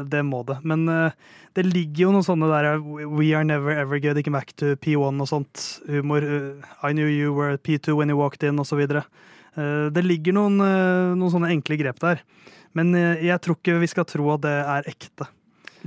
[0.09, 0.59] det må det.
[0.65, 1.11] Men uh,
[1.53, 5.29] det ligger jo noen sånne der We are never ever getting back to P1 og
[5.29, 5.65] sånt.
[5.89, 6.25] Humor.
[6.25, 8.81] Uh, I knew you were P2 when you walked in, osv.
[8.89, 12.25] Uh, det ligger noen, uh, noen sånne enkle grep der.
[12.77, 15.29] Men eh, jeg tror ikke vi skal tro at det er ekte.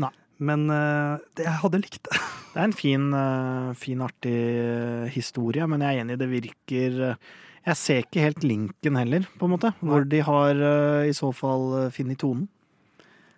[0.02, 0.12] Nei.
[0.46, 2.20] Men eh, det, jeg hadde likt det.
[2.52, 7.02] Det er en fin, eh, fin artig eh, historie, men jeg er enig, det virker
[7.10, 7.34] eh,
[7.66, 9.72] Jeg ser ikke helt linken heller, på en måte.
[9.82, 12.46] Hvor de har eh, i så fall eh, funnet tonen.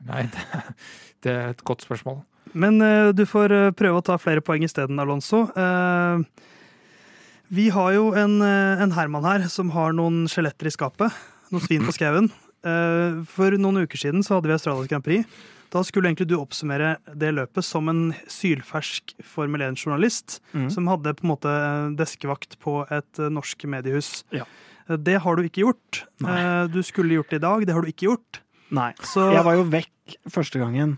[0.08, 0.44] Nei, det,
[1.24, 2.20] det er et godt spørsmål.
[2.58, 5.42] Men uh, du får prøve å ta flere poeng isteden, Alonso.
[5.52, 6.24] Uh,
[7.52, 11.12] vi har jo en, en Herman her som har noen skjeletter i skapet.
[11.52, 12.30] Noen svin på skauen.
[12.64, 15.24] Uh, for noen uker siden så hadde vi Australisk Grand Prix.
[15.72, 20.68] Da skulle egentlig du oppsummere det løpet som en sylfersk Formel 1-journalist mm.
[20.72, 24.22] som hadde på en måte eh, deskevakt på et eh, norsk mediehus.
[24.34, 24.46] Ja.
[24.88, 26.04] Eh, Det har du ikke gjort.
[26.24, 26.38] Nei.
[26.72, 28.40] Du skulle gjort det i dag, det har du ikke gjort.
[28.72, 28.92] Nei.
[29.04, 30.96] Så Jeg var jo vekk første gangen,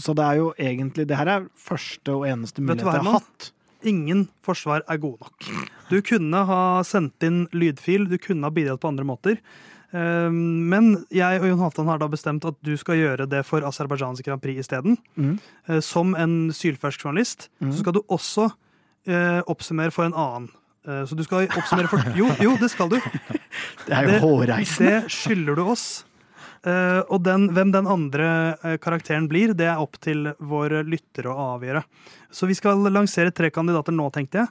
[0.00, 3.48] så det er jo egentlig Det her er første og eneste mulighet jeg har hatt.
[3.84, 5.48] ingen forsvar er gode nok.
[5.90, 9.40] Du kunne ha sendt inn lydfil, du kunne ha bidratt på andre måter.
[9.96, 13.64] Eh, Men jeg og Jon Halvdan har da bestemt at du skal gjøre det for
[13.66, 14.98] Aserbajdsjans Grand Prix isteden.
[15.16, 15.38] Mhm.
[15.68, 17.48] Eh, Som en sylfersk journalist.
[17.62, 17.72] Mm.
[17.72, 18.50] Så skal du også
[19.06, 20.50] eh, oppsummere for en annen.
[20.86, 23.00] Eh, Så du skal oppsummere for Jo, jo, det skal du.
[23.86, 25.02] Det er jo hårreisende.
[25.06, 26.04] Det skylder du oss.
[26.66, 31.84] Og den, hvem den andre karakteren blir, det er opp til våre lyttere å avgjøre.
[32.34, 34.48] Så vi skal lansere tre kandidater nå, tenkte jeg.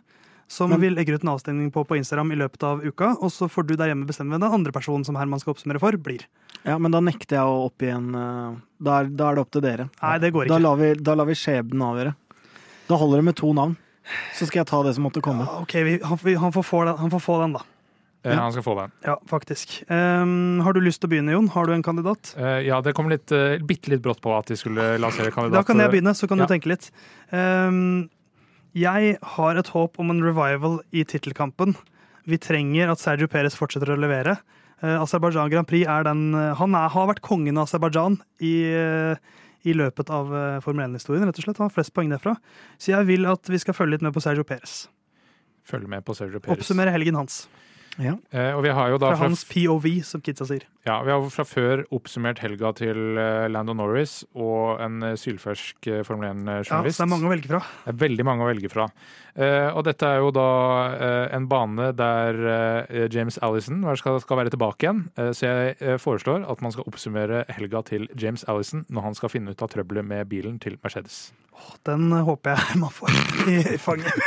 [0.47, 3.15] Som Men- vi legger ut en avstemning på på Instagram i løpet av uka.
[3.19, 5.79] Og så får du der hjemme bestemme hvem den andre personen som Herman skal oppsummere
[5.79, 6.21] for, blir.
[6.63, 9.51] Ja, men da nekter jeg å oppgi en eh, da er, da er det opp
[9.51, 9.89] til dere.
[10.01, 10.62] Nei, det går Da ikke.
[10.63, 12.15] lar vi, da lar vi skjebnen avgjøre.
[12.88, 13.75] Da holder det med to navn.
[14.38, 15.45] Så skal jeg ta det som måtte komme.
[15.49, 17.60] Ja, ok, vi, han, vi- han, får få den, han får få den, da.
[18.23, 18.39] Eh, Ja.
[18.41, 18.91] Han skal få den.
[19.05, 19.84] Ja, faktisk.
[19.89, 21.47] Um, har du lyst til å begynne, Jon?
[21.49, 22.36] Har du en kandidat?
[22.38, 25.53] Uh, Ja, det kom litt, uh, bitte litt brått på at de skulle lansere kandidat.
[25.53, 26.45] Da kan jeg begynne, så kan Ja.
[26.45, 26.89] du tenke litt.
[27.31, 28.10] Ehm,
[28.75, 31.75] jeg har et håp om en revival i tittelkampen.
[32.27, 34.35] Vi trenger at Sergio Perez fortsetter å levere.
[34.83, 38.55] Uh, Aserbajdsjan Grand Prix er den eh, Han er, har vært kongen av Aserbajdsjan i,
[38.75, 40.33] eh, i løpet av
[40.65, 41.23] Formel 1-historien.
[41.23, 41.61] rett og slett.
[41.61, 42.35] Han har flest poeng derfra.
[42.77, 44.89] Så jeg vil at vi skal følge litt med på Sergio Perez.
[45.65, 46.59] Følge med på Sergio Perez.
[46.59, 47.45] Oppsummere helgen hans.
[48.01, 48.15] Ja.
[48.36, 50.65] Eh, og vi har jo da Fra fra, hans POV, som kidsa sier.
[50.88, 55.88] ja, vi har fra før oppsummert helga til eh, Lando Norris og en uh, sylfersk
[55.88, 56.71] uh, Formel 1-journalist.
[56.71, 57.62] Ja, så det er mange å velge fra.
[57.86, 58.89] Det er veldig mange å velge fra.
[59.35, 60.49] Eh, og dette er jo da
[60.95, 65.01] eh, en bane der eh, James Allison skal, skal være tilbake igjen.
[65.35, 69.51] Så jeg foreslår at man skal oppsummere helga til James Allison når han skal finne
[69.51, 71.33] ut av trøbbelet med bilen til Mercedes.
[71.87, 73.11] Den håper jeg man får
[73.51, 74.25] i fanget.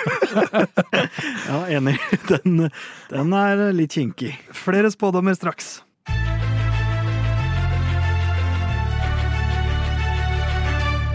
[1.51, 1.99] ja, enig.
[2.29, 2.69] Den,
[3.13, 4.33] den er litt kinkig.
[4.57, 5.79] Flere spådommer straks.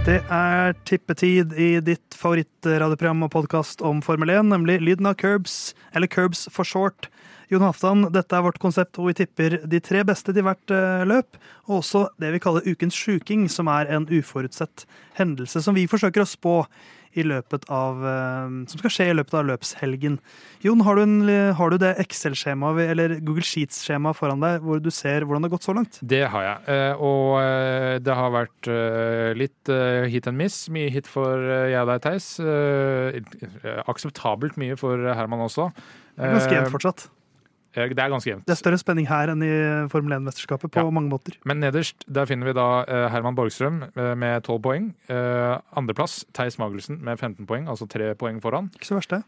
[0.04, 5.72] Det er tippetid i ditt favorittradioprogram og podkast om Formel 1, nemlig Lyden av Curbs,
[5.96, 7.08] eller Curbs for short.
[7.48, 11.06] Jon Haftan, dette er vårt konsept hvor vi tipper de tre beste til hvert eh,
[11.08, 11.40] løp,
[11.70, 14.84] og også det vi kaller ukens sjuking, som er en uforutsett
[15.16, 16.58] hendelse som vi forsøker å spå
[17.20, 20.18] i løpet av, eh, som skal skje i løpet av løpshelgen.
[20.64, 21.16] Jon, har du, en,
[21.58, 25.56] har du det Excel-skjemaet eller Google Sheets-skjemaet foran deg hvor du ser hvordan det har
[25.58, 26.00] gått så langt?
[26.02, 26.68] Det har jeg.
[26.74, 28.72] Eh, Og eh, det har vært
[29.38, 29.74] litt
[30.14, 30.64] hit and miss.
[30.74, 31.38] Mye hit for
[31.70, 32.30] jeg og deg, Theis.
[33.88, 35.70] Akseptabelt mye for Herman også.
[36.18, 37.08] Ganske jevnt fortsatt.
[37.76, 38.46] Eh, Det er ganske jevnt.
[38.46, 39.52] Det er større spenning her enn i
[39.90, 40.90] Formel 1-mesterskapet på Ja.
[40.92, 41.34] mange måter.
[41.46, 44.94] Men nederst der finner vi da eh, Herman Borgstrøm eh, med 12 poeng.
[45.76, 48.70] Andreplass Theis Magelsen med 15 poeng, altså tre poeng foran.
[48.76, 49.24] Ikke så verst, det.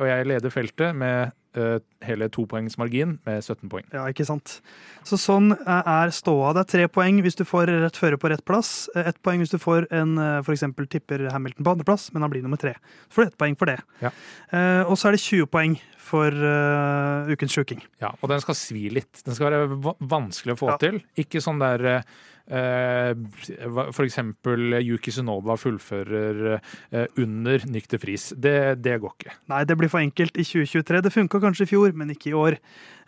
[0.00, 3.84] Og jeg leder feltet med eh, hele to poengs margin med 17 poeng.
[3.92, 4.60] Ja, ikke sant.
[5.06, 6.52] Så sånn eh, er ståa.
[6.56, 8.88] Det er tre poeng hvis du får rett føre på rett plass.
[8.94, 10.64] Eh, Ett poeng hvis du får en f.eks.
[10.90, 12.74] tipper Hamilton på andreplass, men han blir nummer tre.
[13.08, 13.78] Så får du ett poeng for det.
[14.00, 14.10] Ja.
[14.88, 16.30] Og så er det 20 poeng for
[17.32, 17.80] ukens sjuking.
[18.02, 19.22] Ja, og den skal svi litt.
[19.24, 20.76] Den skal være vanskelig å få Ja.
[20.80, 21.00] til.
[21.16, 22.02] Ikke sånn der
[22.44, 28.32] For eksempel Yuki Sunoda fullfører eh, under nykter fris.
[28.36, 29.36] Det, det går ikke.
[29.52, 31.04] Nei, det blir for enkelt i 2023.
[31.06, 32.58] Det funka kanskje i fjor, men ikke i år.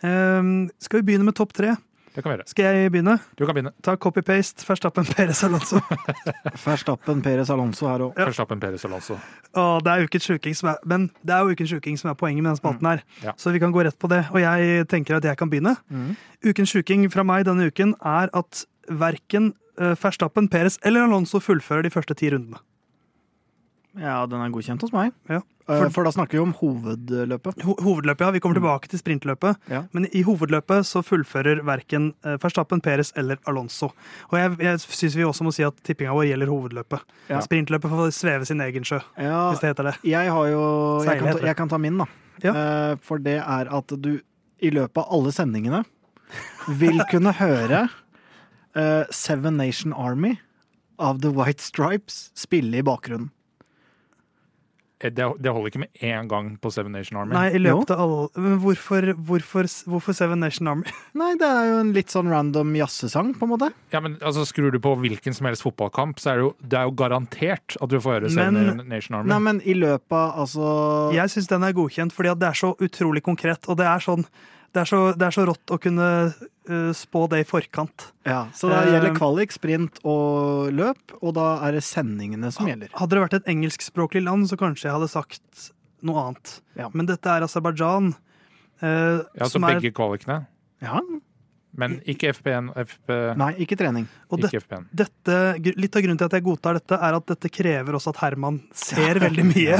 [0.01, 1.75] Eh, skal vi begynne med topp tre?
[2.17, 2.49] Det kan vi gjøre.
[2.49, 3.13] Skal jeg begynne?
[3.37, 3.71] Du kan begynne.
[3.85, 4.65] Ta copy-paste.
[4.65, 5.77] Verstappen, Perez, Alonso.
[6.65, 8.15] Verstappen, Perez Alonso her òg.
[8.17, 8.25] Ja.
[8.25, 9.19] Verstappen, Perez Alonso.
[9.53, 12.17] Å, det er ukens sjuking som er Men det er jo ukens sjuking som er
[12.17, 13.03] poenget med denne spalten her.
[13.21, 13.35] Ja.
[13.37, 14.23] Så vi kan gå rett på det.
[14.33, 15.75] Og jeg tenker at jeg kan begynne.
[15.93, 16.15] Mm.
[16.47, 21.83] Ukens sjuking fra meg denne uken er at verken uh, Verstappen, Perez eller Alonso fullfører
[21.87, 22.59] de første ti rundene.
[23.97, 25.13] Ja, den er godkjent hos meg.
[25.25, 25.39] Ja.
[25.67, 27.63] Eh, For- For da snakker vi om hovedløpet.
[27.65, 28.31] Ho hovedløpet, ja.
[28.31, 29.57] Vi kommer tilbake til sprintløpet.
[29.73, 29.79] Ja.
[29.91, 33.89] Men i hovedløpet så fullfører verken uh, Verstappen, Perez eller Alonso.
[34.29, 37.01] Og jeg, jeg syns vi også må si at tippinga vår gjelder hovedløpet.
[37.31, 37.41] Ja.
[37.41, 39.95] Sprintløpet får sveve sin egen sjø, Ja, hvis det heter det.
[40.05, 40.63] jeg har jo
[41.03, 42.05] jeg kan, ta, jeg kan ta min, da.
[42.53, 44.19] Eh, For det er at du
[44.61, 45.83] i løpet av alle sendingene
[46.77, 47.87] vil kunne høre
[48.77, 50.35] eh, Seven Nation Army
[50.99, 53.31] av The White Stripes spille i bakgrunnen.
[54.99, 57.35] Eh, Det, det holder ikke med én gang på Seven Nation Army.
[57.35, 60.89] Nei, i løpet av alle Men hvorfor, hvorfor, hvorfor Seven Nation Army?
[61.21, 63.69] Nei, det er jo en litt sånn random jazzesang, på en måte.
[63.93, 66.79] Ja, men altså, Skrur du på hvilken som helst fotballkamp, så er det jo, det
[66.81, 69.29] er jo garantert at du får høre Seven Men- Nation Army.
[69.35, 70.73] Nei, men i løpet av altså
[71.13, 73.69] Jeg syns den er godkjent, fordi at det er så utrolig konkret.
[73.69, 74.25] Og det er, sånn,
[74.75, 78.09] det er, så, det er så rått å kunne uh, spå det i forkant.
[78.27, 82.69] Ja, Så det gjelder Eh, kvalik, sprint og løp, og da er det sendingene som
[82.69, 82.91] gjelder.
[82.97, 85.69] Hadde det vært et engelskspråklig land, så kanskje jeg hadde sagt
[86.05, 86.57] noe annet.
[86.77, 86.91] Ja.
[86.93, 88.13] Men dette er Aserbajdsjan.
[88.83, 90.43] Uh, ja, så begge kvalikene.
[90.83, 91.01] Ja,
[91.77, 94.07] Men ikke FP1 FP, Nei, ikke trening.
[94.33, 94.85] og Ikke FP1.
[94.97, 95.35] dette,
[95.77, 98.57] litt av grunnen til at jeg godtar dette, er at dette krever også at Herman
[98.73, 99.77] ser veldig mye.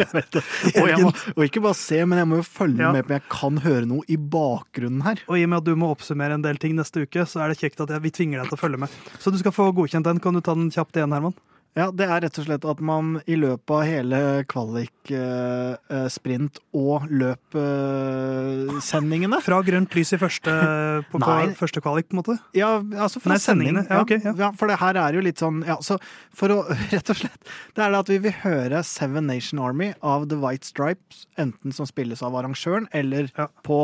[0.77, 2.91] Og, må, og ikke bare se, men jeg må jo følge Ja.
[2.93, 5.23] med på jeg kan høre noe i bakgrunnen her.
[5.27, 7.49] Og i og med at du må oppsummere en del ting neste uke, så er
[7.55, 8.93] det kjekt at jeg, vi tvinger deg til å følge med.
[9.17, 10.21] Så du skal få godkjent den.
[10.21, 11.33] Kan du ta den kjapt igjen, Herman?
[11.77, 16.07] Ja, Det er rett og slett at man i løpet av hele kvalik, eh, eh,
[16.09, 20.51] sprint og løpsendingene Fra grønt lys i første,
[21.11, 21.51] på, på Nei.
[21.59, 22.35] første kvalik, på en måte?
[22.57, 23.83] Ja, altså fra Nei, sendingene.
[23.89, 24.49] Ja, okay, ja.
[24.57, 25.93] For det her er jo litt sånn ja, Så
[26.33, 26.57] for å
[26.93, 27.41] Rett og slett
[27.75, 31.69] Det er det at vi vil høre Seven Nation Army av The White Stripes, enten
[31.75, 33.47] som spilles av arrangøren, eller Ja.
[33.65, 33.77] på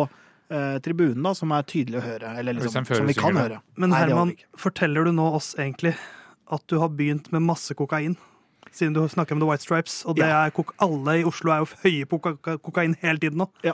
[0.49, 2.27] eh, tribunen, da, som er tydelig å høre.
[2.39, 3.57] Eller liksom, som vi kan høre.
[3.77, 5.93] Men Herman, forteller du nå oss egentlig
[6.53, 8.15] at du har begynt med masse kokain?
[8.73, 10.45] Siden du snakker om The White Stripes, og det Ja.
[10.47, 13.49] er kok alle i Oslo er jo høye på koka kokain hele tiden nå.
[13.63, 13.73] Ja.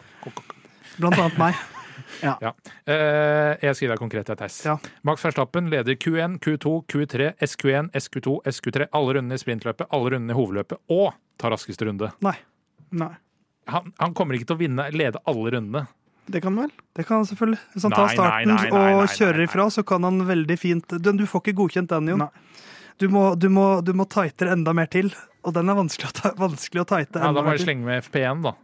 [1.00, 1.56] Blant annet meg.
[2.24, 2.34] Ja.
[2.89, 4.56] Eh, jeg skriver deg konkret, Theis.
[4.65, 4.78] Ja.
[5.06, 8.88] Max Verstappen leder Q1, Q2, Q3, SQ1, SQ2, SQ3.
[8.98, 12.10] Alle rundene i sprintløpet, alle rundene i hovedløpet, og tar raskeste runde.
[12.26, 12.34] Nei,
[12.98, 13.12] Nei,
[13.70, 15.86] Han, han kommer ikke til å vinne, lede alle rundene.
[16.28, 16.74] det kan han vel.
[16.98, 17.60] det kan han selvfølgelig.
[17.76, 20.04] Hvis han tar Nei, nei, starten nei, nei, nei, og nei, kjører ifra, så kan
[20.10, 22.26] han veldig fint Den, Du får ikke godkjent den, Jon.
[23.00, 25.12] Du må, du, må, du må tightere enda mer til,
[25.48, 28.04] og den er vanskelig å, ta, vanskelig å tighte Ja, da må jeg slenge med
[28.04, 28.56] FP1, da.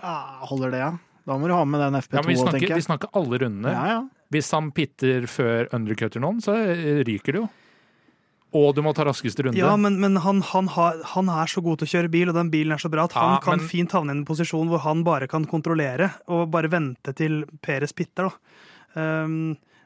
[0.00, 0.16] Ja,
[0.48, 0.90] holder det, ja?
[1.28, 3.40] Da må du ha med den FP2, Ja, men vi, snakker, tenker vi snakker alle
[3.44, 3.72] rundene.
[3.76, 4.00] Ja, ja.
[4.32, 7.48] Hvis han pitter før undercutter noen, så eh, ryker det jo.
[8.56, 9.58] Og du må ta raskeste runde.
[9.60, 12.38] Ja, men, men han, han, har, han er så god til å kjøre bil, og
[12.38, 14.70] den bilen er så bra at han Ja, kan men- fint havne i en posisjon
[14.72, 18.30] hvor han bare kan kontrollere og bare vente til Peres pitter.
[18.30, 19.04] Da.
[19.26, 19.36] Um,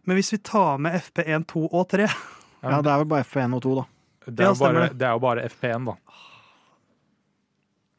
[0.06, 3.54] men hvis vi tar med FP1, 2 og 3 ja, det er vel bare FP1
[3.58, 3.84] og 2, da.
[4.26, 5.02] det, er Ja, bare, det.
[5.08, 5.94] er jo bare FP1, da.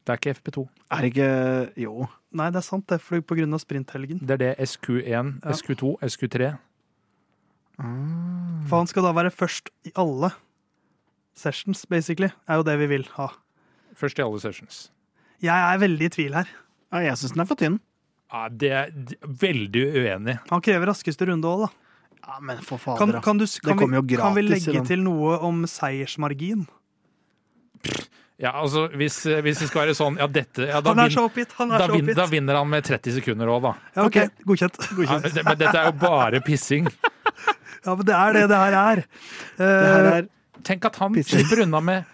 [0.05, 0.63] Det er ikke FP2.
[0.93, 1.27] Er det ikke
[1.81, 2.07] Jo.
[2.35, 4.19] Nei, det er sant, det for- på grunn av sprinthelgen.
[4.25, 5.51] Det er det SQ1, Ja.
[5.51, 6.57] SQ2, SQ3.
[7.77, 10.31] For han skal da være først i alle
[11.35, 12.29] sessions, basically.
[12.47, 13.27] Er jo det vi vil ha.
[13.95, 14.89] Først i alle sessions.
[15.43, 16.47] Jeg er veldig i tvil her.
[16.93, 17.80] Ja, jeg syns den er for tynn.
[18.32, 18.91] Ja, det er
[19.27, 20.39] veldig uenig.
[20.49, 21.69] Han krever raskeste runde òg, da.
[22.26, 24.86] Ja, men for fader, Kan, kan, du, kan, kommer vi, gratis, kan vi legge den.
[24.88, 26.65] til noe om seiersmargin?
[28.41, 31.23] Ja, altså, hvis, hvis det skal være sånn ja, dette, ja, da, Han er så
[31.30, 31.53] oppgitt!
[31.59, 32.17] Han er da, så oppgitt.
[32.17, 33.71] da vinner han med 30 sekunder òg, da.
[33.95, 34.17] Ja, ok,
[34.49, 34.80] godkjent.
[35.05, 36.89] Ja, men dette er jo bare pissing.
[37.86, 39.03] Ja, men det er det det her er.
[39.59, 40.28] Det her Eh, er
[40.65, 41.43] Tenk at han Pissing.
[41.45, 42.05] slipper unna med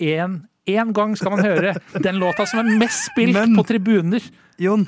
[0.00, 0.38] én
[0.72, 4.22] Én gang skal man høre den låta som er mest spilt Men- på tribuner.
[4.62, 4.86] Jon,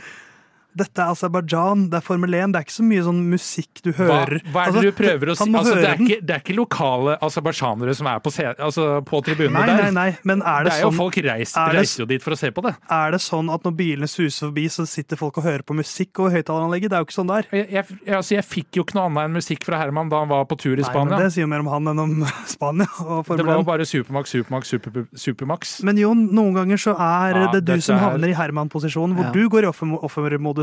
[0.76, 2.52] dette er Aserbajdsjan, det er Formel 1.
[2.54, 4.40] Det er ikke så mye sånn musikk du hører.
[4.52, 5.46] hva er det Altså, du prøver å si?
[5.54, 9.52] Altså, det, er ikke, det er ikke lokale aserbajdsjanere som er på, altså, på tribunene
[9.60, 9.82] Nei, der.
[9.82, 12.06] nei, nei, men er Det det, er jo sånn, folk reiser, er det- reiser jo
[12.06, 12.74] dit for å se på det.
[12.90, 16.18] er det sånn at når bilene suser forbi, så sitter folk og hører på musikk
[16.20, 16.90] over høyttaleranlegget?
[16.90, 17.44] Det er jo ikke sånn der.
[17.52, 20.28] Jeg, jeg, altså, jeg fikk jo ikke noe annet enn musikk fra Herman da han
[20.28, 21.04] var på tur i Spania.
[21.04, 23.62] Nei, men det sier jo mer om han enn om Spania og det var jo
[23.66, 25.82] bare Supermax, Supermax, Super, Supermax.
[25.84, 29.24] Men Jon, noen ganger så er Ja, det du som er- havner i Herman-posisjonen, hvor
[29.24, 29.32] Ja.
[29.32, 29.98] du går i offer-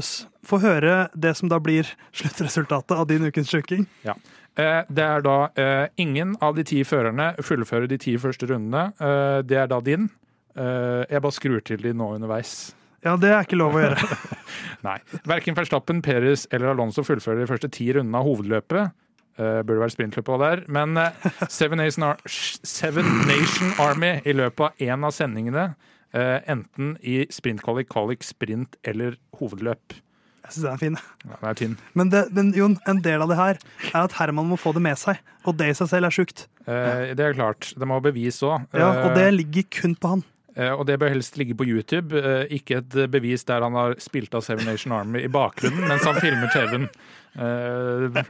[0.01, 0.27] offermodus.
[0.43, 3.85] Få høre det som da blir sluttresultatet av din ukens sjuking.
[4.03, 4.15] Ja.
[4.55, 8.91] Det er da eh, ingen av de ti førerne fullfører de ti første rundene.
[8.99, 10.09] Eh, Det er da din.
[10.57, 12.73] Eh, Jeg bare skrur til de nå underveis.
[13.03, 14.17] Ja, det er ikke lov å gjøre.
[14.87, 14.97] Nei.
[15.25, 18.91] Verken Verstappen, Perez eller Alonso fullfører de første ti rundene av hovedløpet.
[19.39, 20.65] Uh, burde være sprintløp på der.
[20.67, 21.09] Men uh,
[21.49, 27.21] Seven, Nation Ar Seven Nation Army i løpet av én av sendingene, eh, enten i
[27.31, 29.95] sprintkvalik, kvalik, sprint eller hovedløp.
[30.41, 30.97] Jeg syns den er fin.
[31.23, 31.75] Ja, den er tynn.
[31.95, 33.59] Men, det, men Jon, en del av det her
[33.93, 35.21] er at Herman må få det med seg.
[35.47, 36.47] Og det i seg selv er sjukt.
[36.65, 37.71] Eh, det er klart.
[37.77, 38.65] Det må bevise bevis òg.
[38.75, 40.25] Ja, og det ligger kun på han.
[40.61, 43.95] Eh, Og det bør helst ligge på YouTube, eh, ikke et bevis der han har
[44.03, 46.85] spilt av Seven Nation Army i bakgrunnen mens han filmer TV-en.
[47.31, 48.21] Eh,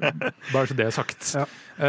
[0.53, 1.25] bare så det er sagt.
[1.35, 1.45] Ja.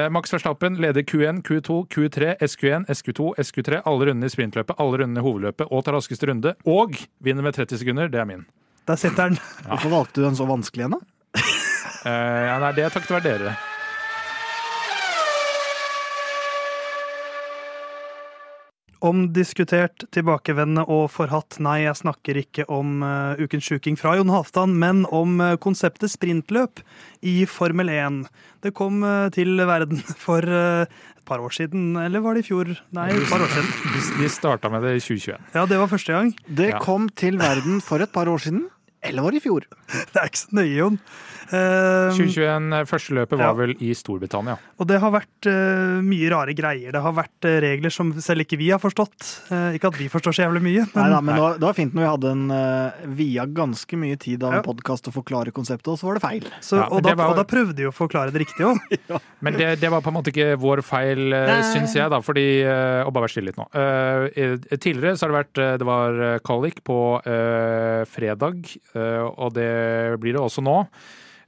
[0.08, 3.82] Max Verstappen leder Q1, Q2, Q3, SQ1, SQ2, SQ3.
[3.84, 6.54] Alle rundene i sprintløpet, alle rundene i hovedløpet og tar raskeste runde.
[6.64, 8.08] Og vinner med 30 sekunder.
[8.08, 8.46] Det er min.
[8.88, 9.36] Der sitter han.
[9.68, 11.02] Hvorfor valgte du en så vanskelig en, da?
[12.02, 13.52] Eh, ja, nei, det er takket være dere.
[19.02, 21.56] Omdiskutert, tilbakevendende og forhatt.
[21.62, 26.12] Nei, jeg snakker ikke om uh, ukens sjuking fra Jon Halvdan, men om uh, konseptet
[26.12, 26.82] sprintløp
[27.26, 28.20] i Formel 1.
[28.62, 32.48] Det kom uh, til verden for uh, et par år siden, eller var det i
[32.50, 32.70] fjor?
[32.94, 33.72] Nei, et par år siden.
[33.96, 35.50] De, de starta med det i 2021.
[35.58, 36.32] Ja, det var første gang.
[36.46, 36.80] Det Ja.
[36.82, 38.68] kom til verden for et par år siden.
[39.02, 39.64] Eller var det i fjor?
[40.12, 40.98] Det er ikke så nøye, Jon.
[41.52, 43.52] Eh, 2021, eh, første løpet var Ja.
[43.58, 44.54] vel i Storbritannia.
[44.78, 46.92] og det har vært uh, mye rare greier.
[46.94, 49.26] Det har vært uh, regler som selv ikke vi har forstått.
[49.76, 51.92] Ikke at vi forstår så jævlig mye, men Neida, men det var, det var fint
[51.94, 54.58] når vi hadde en uh, via ganske mye tid av Ja.
[54.62, 56.46] en podkast å forklare konseptet, og så var det feil.
[56.62, 58.80] så, Ja, og, da, var- og da prøvde vi å forklare det riktig òg.
[59.44, 62.46] Men det, det var på en måte ikke vår feil, uh, syns jeg, da, fordi
[63.04, 63.66] Og bare vær stille litt nå.
[64.78, 66.96] Tidligere så har det vært Det var kvalik på
[68.08, 68.62] fredag,
[69.00, 69.72] og det
[70.20, 70.76] blir det også nå.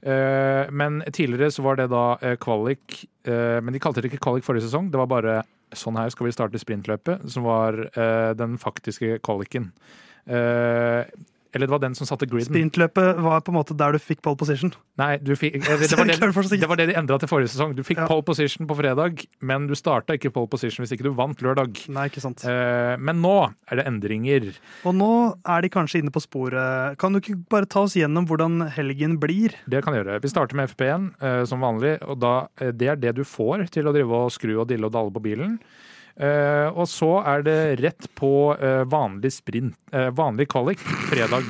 [0.05, 4.21] Eh, men tidligere så var det da eh, kvalik eh, Men de kalte det ikke
[4.27, 4.91] kvalik forrige sesong.
[4.93, 5.39] Det var bare
[5.75, 9.71] sånn her skal vi starte sprintløpet, som var eh, den faktiske kvaliken.
[11.55, 12.49] Eller det var den som satte griden.
[12.51, 14.73] Sprintløpet var på en måte der du fikk pole position.
[14.99, 17.71] Nei, du fikk, eh, det, var det, det var det de endra til forrige sesong.
[17.77, 18.07] Du fikk Ja.
[18.11, 21.79] pole position på fredag, men du starta ikke pole position hvis ikke du vant lørdag.
[21.95, 22.43] Nei, ikke sant.
[22.43, 23.31] Eh, men nå
[23.71, 24.49] er det endringer.
[24.83, 25.09] Og nå
[25.47, 26.99] er de kanskje inne på sporet.
[26.99, 29.55] Kan du ikke bare ta oss gjennom hvordan helgen blir?
[29.71, 30.19] Det kan jeg gjøre.
[30.27, 33.87] Vi starter med FP1 eh, som vanlig, og da, det er det du får til
[33.87, 35.55] å drive og skru og dille og dalle på bilen.
[36.15, 41.47] Eh, og så er det rett på eh, vanlig sprint, eh, vanlig kvalik, fredag.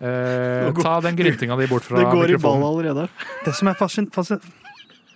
[0.00, 2.22] Eh, ta den gryntinga di bort fra mikrofonen.
[2.22, 3.08] det går i ball allerede.
[3.44, 4.40] Det som er, fascin fascin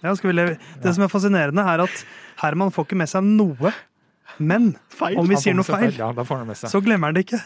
[0.02, 0.58] ja, skal vi leve?
[0.82, 2.04] Det som er fascinerende, er at
[2.42, 3.72] Herman får ikke med seg noe.
[4.38, 5.18] Men Feil.
[5.18, 6.70] om vi sier noe feil, feil, Ja, får med seg.
[6.72, 7.40] så glemmer han det ikke.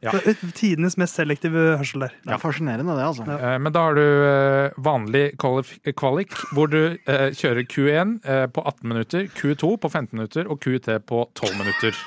[0.00, 0.12] Ja.
[0.14, 2.12] Det er Tidenes mest selektive hørsel der.
[2.22, 3.24] Det er fascinerende, det, altså.
[3.26, 3.54] Ja.
[3.54, 8.62] Eh, Men da har du eh, vanlig kvalik, hvor du eh, kjører Q1 eh, på
[8.62, 11.98] 18 minutter, Q2 på 15 minutter og QT på 12 minutter.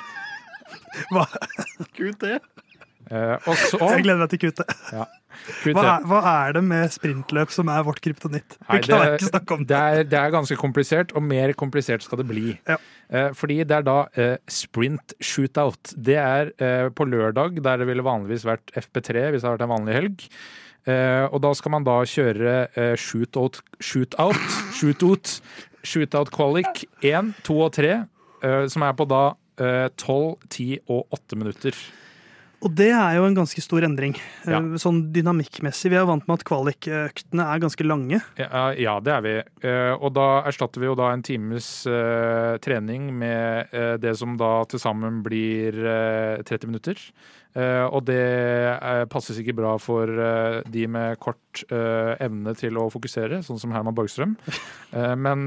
[1.12, 1.26] Hva,
[1.80, 1.86] og
[3.10, 4.70] så jeg gleder meg til kuttet.
[5.42, 5.74] QT.
[5.74, 8.56] Hva er, hva er det med sprintløp som er vårt kryptonitt?
[8.68, 12.20] Vi klarer ikke snakke om det, er, det er ganske komplisert, og mer komplisert skal
[12.20, 12.56] det bli.
[12.68, 12.76] Ja.
[13.10, 15.94] Eh, fordi det er da eh, sprint shootout.
[15.96, 19.66] Det er eh, på lørdag, der det ville vanligvis vært FP3 hvis det hadde vært
[19.66, 20.26] en vanlig helg.
[20.82, 24.38] Eh, og da skal man da kjøre eh, shootout, shootout,
[24.78, 25.36] shootout,
[25.86, 27.92] shootout qualic 1, 2 og 3,
[28.42, 29.24] eh, som er på da
[29.62, 31.82] eh, 12, 10 og 8 minutter.
[32.62, 34.14] Og det er jo en ganske stor endring,
[34.46, 34.58] Ja.
[34.60, 35.90] eh, sånn dynamikkmessig.
[35.90, 38.20] Vi er vant med at kvalikøktene er ganske lange.
[38.38, 39.34] Ja, ja, det er vi.
[39.66, 43.68] Eh, og da erstatter vi jo da en times eh, trening med
[44.00, 46.94] det som da til sammen blir eh, 30 minutter.
[47.52, 52.78] Eh, og det eh, passer sikkert bra for eh, de med kort eh, evne til
[52.80, 54.36] å fokusere, sånn som Herman Borgstrøm.
[54.92, 55.46] Eh, men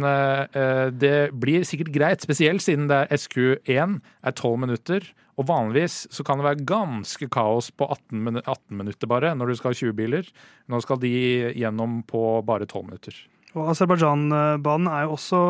[0.98, 3.92] det blir sikkert greit, spesielt siden det er SQ1
[4.26, 5.06] er 12 minutter.
[5.38, 9.52] Og vanligvis så kan det være ganske kaos på 18, min 18 minutter bare, når
[9.52, 10.32] du skal ha 20 biler.
[10.74, 11.12] Nå skal de
[11.54, 13.20] gjennom på bare 12 minutter.
[13.54, 15.44] Og Aserbajdsjan-banen er jo også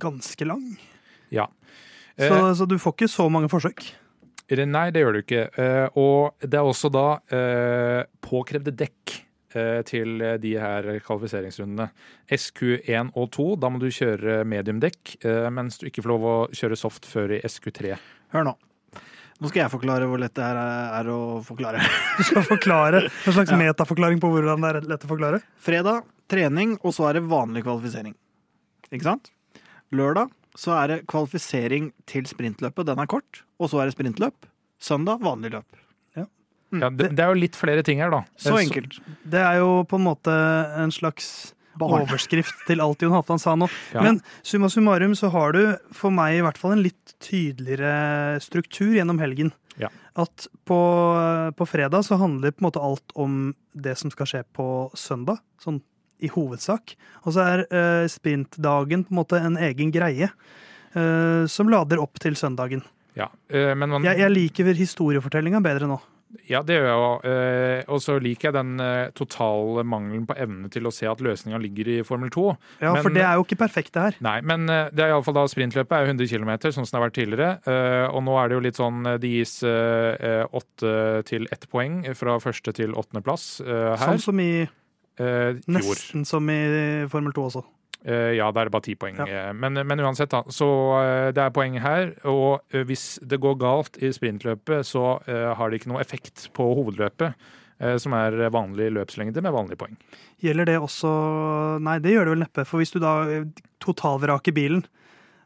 [0.00, 0.64] ganske lang,
[1.36, 1.50] Ja.
[2.16, 3.84] så, så du får ikke så mange forsøk.
[4.48, 5.48] Nei, det gjør du ikke.
[5.60, 9.12] Eh, og det er også da eh, påkrevde dekk
[9.52, 11.90] eh, til de her kvalifiseringsrundene.
[12.32, 15.18] SQ1 og 2, da må du kjøre mediumdekk,
[15.52, 17.98] mens du ikke får lov å kjøre soft før i SQ3.
[18.32, 18.56] Hør nå.
[19.38, 20.58] Nå skal jeg forklare hvor lett det her
[20.98, 21.84] er å forklare.
[22.18, 25.44] Du skal forklare en slags metaforklaring på hvordan det er lett å forklare.
[25.62, 28.16] Fredag trening, og så er det vanlig kvalifisering.
[28.90, 29.30] Ikke sant?
[29.94, 32.88] Lørdag så er det kvalifisering til sprintløpet.
[32.88, 33.44] Den er kort.
[33.62, 34.48] Og så er det sprintløp.
[34.82, 35.84] Søndag vanlig løp.
[36.68, 36.82] Mm.
[36.82, 38.24] Ja, det, det er jo litt flere ting her, da.
[38.40, 38.98] Så enkelt.
[39.24, 40.34] Det er jo på en måte
[40.76, 42.02] en slags Barn.
[42.02, 43.70] overskrift til alt Jon Halvdan sa nå.
[43.94, 44.02] Ja.
[44.04, 45.62] Men summa summarum så har du
[45.96, 49.54] for meg i hvert fall en litt tydeligere struktur gjennom helgen.
[49.80, 49.88] Ja.
[50.18, 50.78] At på,
[51.56, 54.66] på fredag så handler på en måte alt om det som skal skje på
[54.98, 55.80] søndag, sånn
[56.24, 56.94] i hovedsak.
[57.24, 62.20] Og så er uh, sprintdagen på en måte en egen greie uh, som lader opp
[62.22, 62.84] til søndagen.
[63.18, 66.00] Ja, uh, men man, Jeg, jeg liker historiefortellinga bedre nå.
[66.44, 67.22] Ja, det gjør jeg òg.
[67.88, 68.80] Og så liker jeg den
[69.16, 72.44] totale mangelen på evne til å se at løsninga ligger i Formel 2.
[72.82, 74.18] Ja, Men- For det er jo ikke perfekt, det her.
[74.20, 77.06] Nei, men det er iallfall da sprintløpet er jo 100 km, sånn som det har
[77.06, 78.12] vært tidligere.
[78.12, 82.76] Og nå er det jo litt sånn det gis åtte til ett poeng fra første
[82.76, 83.96] til åttendeplass her.
[84.04, 84.68] Sånn som i
[85.18, 85.58] Eh.
[85.66, 86.60] Nesten som i
[87.10, 87.64] Formel 2 også.
[88.06, 89.18] Eh, ja, da er det bare ti poeng.
[89.18, 89.48] Ja.
[89.48, 90.44] Eh, Men, men uansett, da.
[90.54, 90.66] Så
[91.00, 92.12] eh, det er poeng her.
[92.30, 96.68] Og eh, hvis det går galt i sprintløpet, så har det ikke noe effekt på
[96.78, 97.34] hovedløpet.
[98.02, 99.92] Som er vanlig løpslengde med vanlige poeng.
[100.42, 101.10] Gjelder det også
[101.78, 102.64] Nei, det gjør det vel neppe.
[102.66, 103.12] For hvis du da
[103.78, 104.82] totalvraker bilen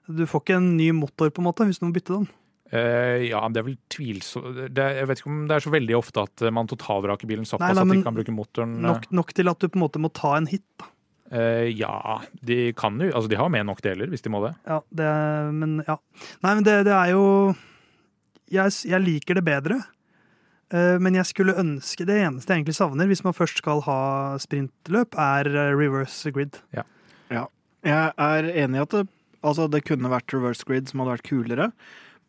[0.08, 2.30] Du får ikke en ny motor, på en måte, hvis du må bytte den.
[2.72, 6.22] Eh, ja, det er vel tvilsomt Jeg vet ikke om det er så veldig ofte
[6.24, 8.78] at man totalvraker bilen såpass Nei, nei, at de kan bruke motoren.
[8.78, 10.64] eh, Nok, nok til at du på en måte må ta en hit.
[10.80, 10.88] da.
[11.32, 14.54] Uh, ja, de kan jo Altså, de har med nok deler hvis de må det.
[14.68, 15.10] Ja, det,
[15.56, 15.98] men ja.
[16.44, 17.26] Nei, men det, det er jo
[18.52, 19.78] jeg, jeg liker det bedre.
[20.72, 23.98] Uh, Men jeg skulle ønske det eneste jeg egentlig savner, hvis man først skal ha
[24.40, 26.56] sprintløp, er reverse grid.
[27.82, 29.06] Jeg er enig i at det,
[29.42, 31.68] altså det kunne vært reverse grid som hadde vært kulere.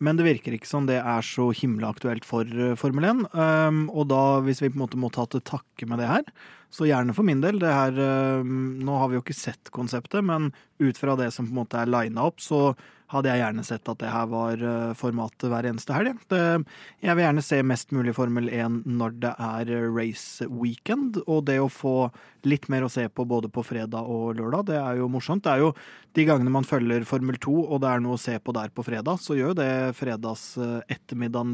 [0.04, 3.24] Men det virker ikke som det er så himla aktuelt for eh, Formel 1.
[3.36, 6.26] Um, og da, hvis vi på en måte må ta til takke med det her,
[6.74, 7.62] så gjerne for min del.
[7.62, 8.00] Det her,
[8.42, 11.62] um, nå har vi jo ikke sett konseptet, men ut fra det som på en
[11.62, 12.72] måte er lina opp, så
[13.14, 16.18] hadde jeg gjerne sett at det her var eh, formatet hver eneste helg.
[16.34, 21.46] Jeg vil gjerne se mest mulig Formel 1 når det er eh, race weekend, og
[21.50, 22.10] det å få
[22.44, 25.46] litt mer å se på både på fredag og lørdag, det er jo morsomt.
[25.46, 25.70] Det er jo
[26.14, 28.84] de gangene man følger Formel 2 og det er noe å se på der på
[28.86, 30.98] fredag, så gjør jo det fredags eh,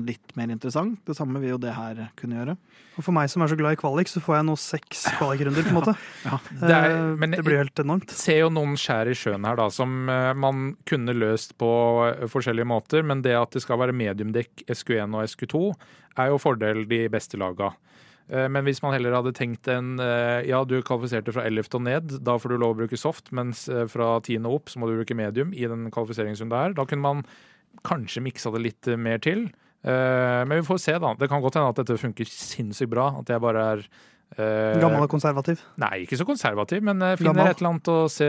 [0.09, 0.97] litt mer interessant.
[1.05, 2.55] Det samme vil jo det her kunne gjøre.
[2.99, 5.63] Og for meg som er så glad i kvalik, så får jeg nå seks kvalikrunder,
[5.63, 5.93] på en måte.
[6.59, 8.09] Det er- Eh, men- det blir helt enormt.
[8.11, 11.69] Se jo noen skjær i sjøen her da, som man kunne løst på
[12.07, 15.61] eh, forskjellige måter, men det at det skal være mediumdekk SQ1 og SQ2,
[16.19, 17.71] er jo fordel de beste laga.
[18.29, 21.71] Eh, Men hvis man heller hadde tenkt en eh, Ja, du kvalifiserte fra 11.
[21.73, 24.45] og ned, da får du lov å bruke soft, mens fra 10.
[24.45, 26.77] og opp så må du bruke medium i den kvalifiseringsrunden der.
[26.77, 27.25] Da kunne man
[27.85, 29.49] kanskje miksa det litt mer til.
[29.85, 31.13] Men vi får se, da.
[31.15, 33.05] Det kan godt hende at dette funker sinnssykt bra.
[33.21, 33.83] At jeg bare er
[34.37, 35.61] Gammel og konservativ.
[35.81, 37.49] Nei, ikke så konservativ, men eh, finner gammel.
[37.49, 38.27] et eller annet å se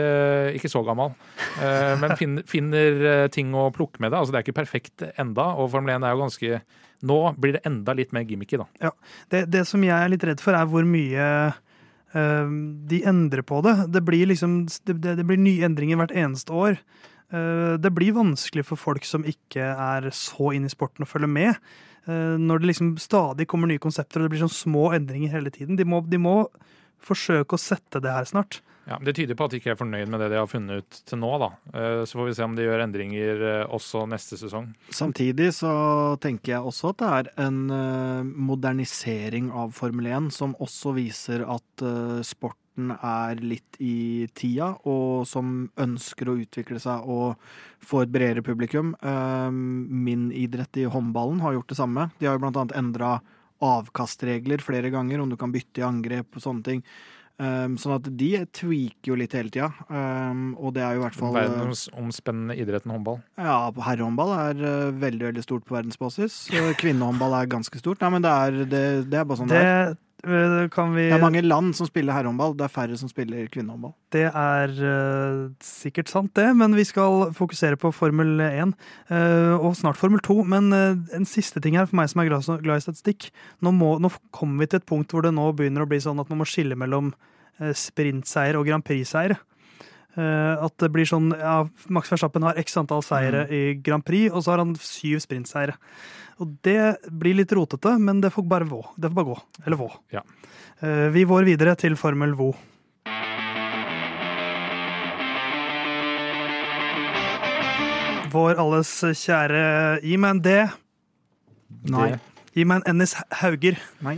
[0.57, 1.13] Ikke så gammel,
[1.61, 4.19] eh, men finner, finner eh, ting å plukke med det.
[4.19, 6.61] Altså, det er ikke perfekt enda, og Formel 1 er jo ganske
[7.07, 8.91] Nå blir det enda litt mer gimmicky, da.
[9.33, 12.51] Det, det som jeg er litt redd for, er hvor mye uh,
[12.91, 13.73] de endrer på det.
[13.89, 16.77] Det blir liksom det, det det blir nye endringer hvert eneste år.
[17.33, 21.31] Uh, det blir vanskelig for folk som ikke er så inne i sporten, å følge
[21.33, 21.57] med.
[22.09, 25.53] Eh, når det liksom stadig kommer nye konsepter og det blir sånn små endringer hele
[25.53, 25.77] tiden.
[25.77, 26.35] De må, de må
[27.01, 28.61] forsøke å sette det her snart.
[28.89, 31.01] Ja, det tyder på at de ikke er fornøyd med det de har funnet ut
[31.05, 31.51] til nå, da.
[31.69, 34.71] Eh, Så får vi se om de gjør endringer eh, også neste sesong.
[34.89, 35.73] Samtidig så
[36.21, 37.61] tenker jeg også at det er en
[38.51, 42.21] modernisering av Formel 1 som også viser at eh,
[42.81, 47.37] sporten er litt i tida, og som ønsker å utvikle seg og
[47.81, 48.95] få et bredere publikum.
[49.01, 52.11] Eh, min idrett i håndballen har gjort det samme.
[52.19, 53.21] De har jo blant annet endra
[53.61, 56.83] avkastregler flere ganger, om du kan bytte i angrep og sånne ting.
[57.41, 59.71] Um, sånn at de tweaker jo litt hele tida.
[59.89, 63.17] Um, og det er jo i hvert fall uh, Verdensomspennende idretten håndball.
[63.39, 66.35] Ja, herrehåndball er uh, veldig veldig stort på verdensbasis.
[66.77, 68.03] Kvinnehåndball er ganske stort.
[68.03, 71.15] Nei, men det er, det, det er bare sånn det, det Eh, kan vi Det
[71.17, 73.93] er mange land som spiller herrehåndball, det er færre som spiller kvinnehåndball.
[74.13, 79.55] Det er uh, sikkert sant, det, men vi skal fokusere på Formel 1 uh, eh,
[79.55, 80.43] og snart Formel 2.
[80.45, 83.31] Men uh, en siste ting her for meg som er glad, glad i statistikk.
[83.61, 86.21] Nå, må, nå, kommer vi til et punkt hvor det nå begynner å bli sånn
[86.21, 87.13] at man må skille mellom
[87.77, 89.35] sprintseier og Grand Prix-seier.
[90.17, 91.59] at det blir sånn ja,
[91.93, 93.51] Max Verstappen har x antall seire mm.
[93.53, 95.75] i Grand Prix, og så har han syv sprintseiere.
[96.41, 98.81] Og det blir litt rotete, men det får bare, vå.
[98.97, 99.37] Det får bare gå.
[99.65, 99.89] Eller vå.
[100.13, 100.23] Ja.
[100.81, 102.49] Eh, vi går videre til Formel Vo.
[108.31, 108.89] Vår alles
[109.19, 109.63] kjære
[110.07, 110.53] Gi meg en D.
[111.91, 112.11] Nei.
[112.55, 113.77] Gi meg en Ennis Hauger.
[114.01, 114.17] Nei.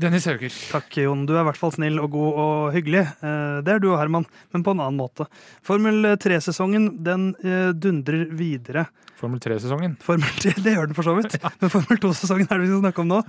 [0.00, 0.54] Dennis Hauger.
[0.72, 1.26] Takk, Jon.
[1.28, 3.04] Du er i hvert fall snill og god og hyggelig.
[3.20, 5.28] Eh, det er du og Herman, men på en annen måte.
[5.66, 8.88] Formel 3-sesongen den eh, dundrer videre.
[9.20, 9.96] Formel 3-sesongen?
[10.04, 11.36] Formel 3, Det gjør den for så vidt.
[11.62, 13.20] Men Formel 2-sesongen er det vi skal snakke om nå.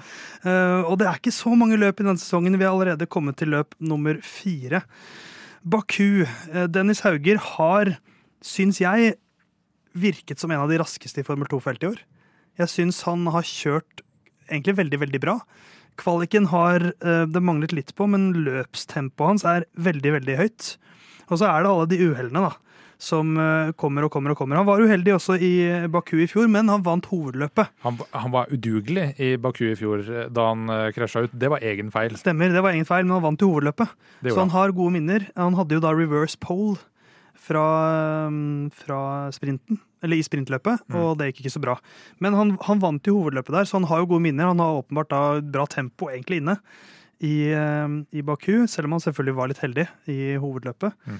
[0.42, 2.56] Eh, og det er ikke så mange løp i denne sesongen.
[2.60, 4.86] Vi har allerede kommet til løp nummer fire.
[5.62, 6.24] Baku.
[6.74, 7.96] Dennis Hauger har,
[8.42, 9.18] syns jeg,
[9.92, 12.00] virket som en av de raskeste i Formel 2-feltet i år.
[12.62, 14.04] Jeg syns han har kjørt
[14.52, 15.38] egentlig veldig, veldig bra.
[16.00, 20.76] Kvaliken har eh, det manglet litt på, men løpstempoet hans er veldig, veldig høyt.
[21.30, 22.71] Og så er det alle de uhellene, da.
[23.02, 24.60] Som eh, kommer og kommer og kommer.
[24.60, 25.54] Han var uheldig også i
[25.90, 27.72] Baku i fjor, men han vant hovedløpet.
[27.82, 31.34] Han, han var udugelig i Baku i fjor eh, da han krasja ut.
[31.34, 32.14] Det var egen feil.
[32.22, 33.98] Stemmer, det var egen feil, men han vant jo hovedløpet.
[34.28, 35.26] Så han har gode minner.
[35.34, 36.78] Han hadde jo da reverse pole
[37.42, 37.66] fra,
[38.30, 39.02] mm, fra
[39.34, 40.96] sprinten eller i sprintløpet, mm.
[40.98, 41.76] og det gikk ikke så bra.
[42.24, 44.50] Men han, han, vant i hovedløpet der, så han har jo gode minner.
[44.50, 46.58] Han har åpenbart da bra tempo egentlig inne
[47.22, 50.98] i, i, Baku, selv om han selvfølgelig var litt heldig i hovedløpet.
[51.06, 51.20] Mm.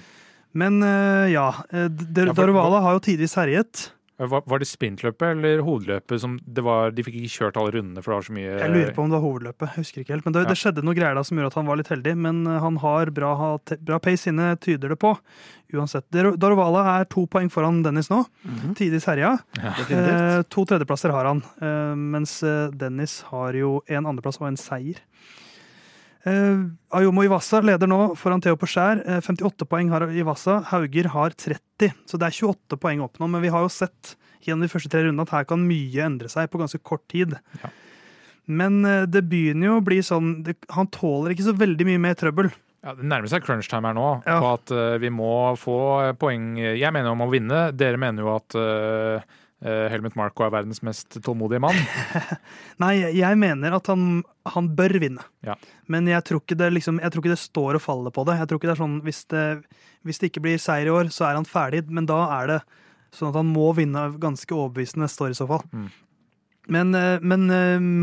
[0.58, 3.90] Men uh, ja, uh, Daruvala har jo tidvis herjet.
[4.22, 8.12] Var, det sprintløpet eller hovedløpet som det var, De fikk ikke kjørt alle rundene, for
[8.12, 9.64] det var så mye Jeg lurer på om det var hovedløpet.
[9.72, 10.26] jeg husker ikke helt.
[10.28, 10.50] Men det, ja.
[10.52, 12.12] det skjedde noe greier da som gjorde at han var litt heldig.
[12.28, 15.16] Men han har bra, bra pace inne, tyder det på
[15.76, 16.06] uansett.
[16.12, 18.24] Darovala er to poeng foran Dennis nå.
[18.44, 18.74] Mm -hmm.
[18.76, 19.38] Tidvis herja.
[19.56, 19.74] Ja.
[19.90, 24.56] Eh, to tredjeplasser har han, eh, mens eh, Dennis har jo en andreplass og en
[24.56, 24.96] seier.
[26.22, 26.58] Eh,
[26.94, 29.02] Ayomo Iwasa leder nå foran Theo Porskjær.
[29.02, 30.60] Eh, 58 poeng har Iwasa.
[30.70, 33.28] Hauger har 30, så det er 28 poeng opp nå.
[33.30, 36.30] Men vi har jo sett gjennom de første tre rundene at her kan mye endre
[36.30, 37.34] seg på ganske kort tid.
[37.62, 37.72] Ja.
[38.50, 42.02] Men eh, det begynner jo å bli sånn det, Han tåler ikke så veldig mye
[42.02, 42.50] mer trøbbel.
[42.82, 44.40] Ja, Det nærmer seg crunch time her nå, ja.
[44.42, 45.76] på at uh, vi må få
[46.18, 46.56] poeng.
[46.58, 47.68] Jeg mener om å vinne.
[47.78, 51.78] Dere mener jo at uh, Helmut Marko er verdens mest tålmodige mann.
[52.82, 55.22] Nei, jeg mener at han, han bør vinne.
[55.46, 55.54] Ja.
[55.92, 56.42] Men jeg tror,
[56.74, 58.40] liksom, jeg tror, ikke det står og faller på det.
[58.40, 59.44] Jeg tror ikke det er sånn, hvis det,
[60.02, 61.84] hvis det ikke blir seier i år, så er han ferdig.
[61.94, 62.58] Men da er det
[63.14, 65.62] sånn at han må vinne ganske overbevisende neste år i så fall.
[65.70, 65.90] Mm.
[66.72, 66.94] Men,
[67.26, 67.46] men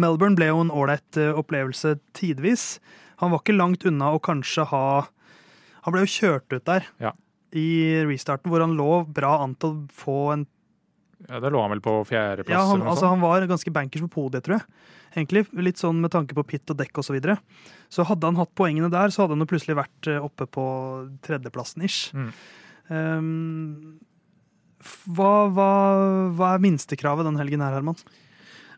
[0.03, 2.77] Melbourne ble jo en ålreit opplevelse tidvis.
[3.19, 4.85] Han var ikke langt unna å kanskje ha
[5.83, 7.13] Han ble jo kjørt ut der ja.
[7.55, 10.45] i restarten, hvor han lå bra an til å få en
[11.27, 12.53] Ja, Da lå han vel på fjerdeplass?
[12.55, 14.85] Ja, han, altså, han var ganske bankers på podiet, tror jeg.
[15.17, 17.09] Egentlig, Litt sånn med tanke på pit og dekk osv.
[17.09, 17.39] Så, videre.
[17.91, 20.65] så hadde han hatt poengene der, så hadde han jo plutselig vært eh, oppe på
[21.25, 22.13] tredjeplassen ish.
[22.13, 22.29] Mm.
[22.89, 23.99] Um,
[25.11, 25.69] hva, hva,
[26.37, 27.99] hva, er minstekravet den helgen her, Herman?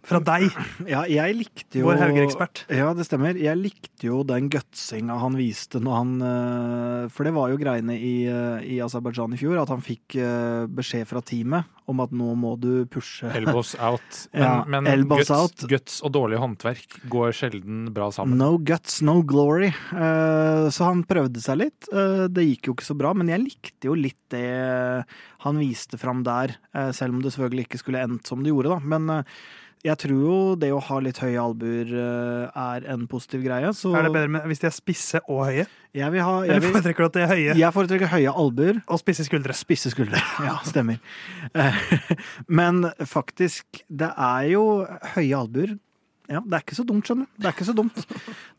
[0.05, 0.47] Fra deg.
[0.89, 2.63] Ja, jeg likte jo Vår Hauger-ekspert.
[2.73, 3.37] Ja, det stemmer.
[3.37, 7.97] Jeg likte jo den gutsinga han viste når han eh, For det var jo greiene
[7.97, 12.13] i, eh, i Aserbajdsjan i fjor, at han fikk eh, beskjed fra teamet om at
[12.15, 14.19] nå må du pushe Elbows out.
[14.31, 15.65] Men, ja, men guts, out.
[15.67, 18.39] guts, og dårlig håndverk går sjelden bra sammen.
[18.39, 19.71] No guts, no glory.
[19.91, 21.89] Så han prøvde seg litt.
[22.31, 24.45] Det gikk jo ikke så bra, men jeg likte jo litt det
[25.43, 26.55] han viste fram der.
[26.95, 28.79] Selv om det selvfølgelig ikke skulle endt som det gjorde, da.
[28.93, 29.25] Men
[29.81, 33.71] jeg tror jo det å ha litt høye albuer eh, er en positiv greie.
[33.73, 35.65] Så er det bedre med, hvis de er spisse og høye?
[35.97, 37.55] Jeg vil ha, jeg Eller foretrekker du at de er høye?
[37.57, 38.81] Jeg foretrekker høye albuer.
[38.85, 39.55] Og spisse skuldre.
[39.57, 40.99] Spisse skuldre, ja, stemmer.
[42.61, 44.65] Men faktisk, det er jo
[45.15, 45.73] høye albuer.
[46.31, 47.39] Ja, Det er ikke så dumt, skjønner du.
[47.41, 48.05] Det er ikke så dumt.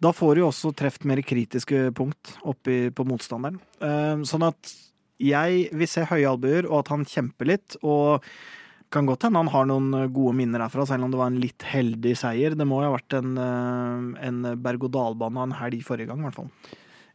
[0.02, 3.62] Da får du jo også treft mer kritiske punkt oppi på motstanderen.
[3.78, 4.74] Eh, sånn at
[5.22, 7.78] jeg vil se høye albuer, og at han kjemper litt.
[7.86, 8.26] og
[8.92, 11.40] kan godt hende han har noen eh, gode minner herfra, selv om det var en
[11.42, 12.54] litt heldig seier.
[12.58, 16.28] Det må jo ha vært en, eh, en berg-og-dal-bane av en helg forrige gang, i
[16.28, 16.50] hvert fall.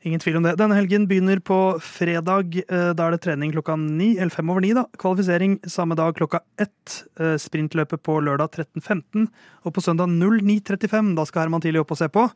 [0.06, 0.52] Ingen tvil om det.
[0.60, 2.54] Denne helgen begynner på fredag.
[2.70, 4.70] Eh, Da er det trening klokka ni, eller fem over ni.
[4.78, 4.86] da.
[5.02, 7.00] Kvalifisering samme dag klokka ett.
[7.18, 9.26] Sprintløpet på lørdag 13.15.
[9.66, 11.16] Og på søndag 09.35.
[11.18, 12.28] Da skal Herman tidlig opp og se på.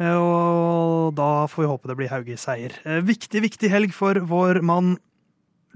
[0.00, 2.74] Eh, Og da får vi håpe det blir Hauge seier.
[2.84, 4.96] Eh, Viktig, viktig helg for vår mann.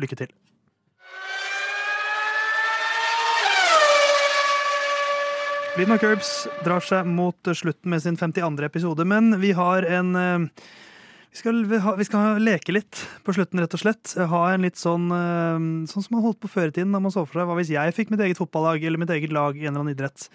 [0.03, 0.29] Lykke til.
[5.79, 6.31] Lyden av Curbs
[6.65, 8.65] drar seg mot slutten med sin 52.
[8.67, 10.65] episode, men vi har en eh,
[11.31, 11.61] vi skal,
[11.97, 14.17] vi skal leke litt på slutten, rett og slett.
[14.33, 15.61] Ha en litt sånn eh,
[15.93, 17.71] Sånn som man holdt på før i tiden, da man så for seg hva hvis
[17.71, 20.27] jeg fikk mitt eget fotballag eller mitt eget lag i en eller annen idrett.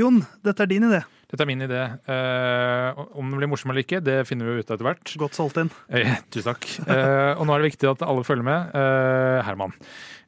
[0.00, 1.02] Jon, dette er din idé.
[1.34, 1.82] Dette er min idé.
[2.06, 5.14] Eh, om den blir morsom eller ikke, det finner vi ut etter hvert.
[5.18, 5.70] Godt solgt inn.
[5.90, 6.68] Eh, tusen takk.
[6.86, 8.76] Eh, og nå er det viktig at alle følger med.
[8.78, 9.74] Eh, Herman.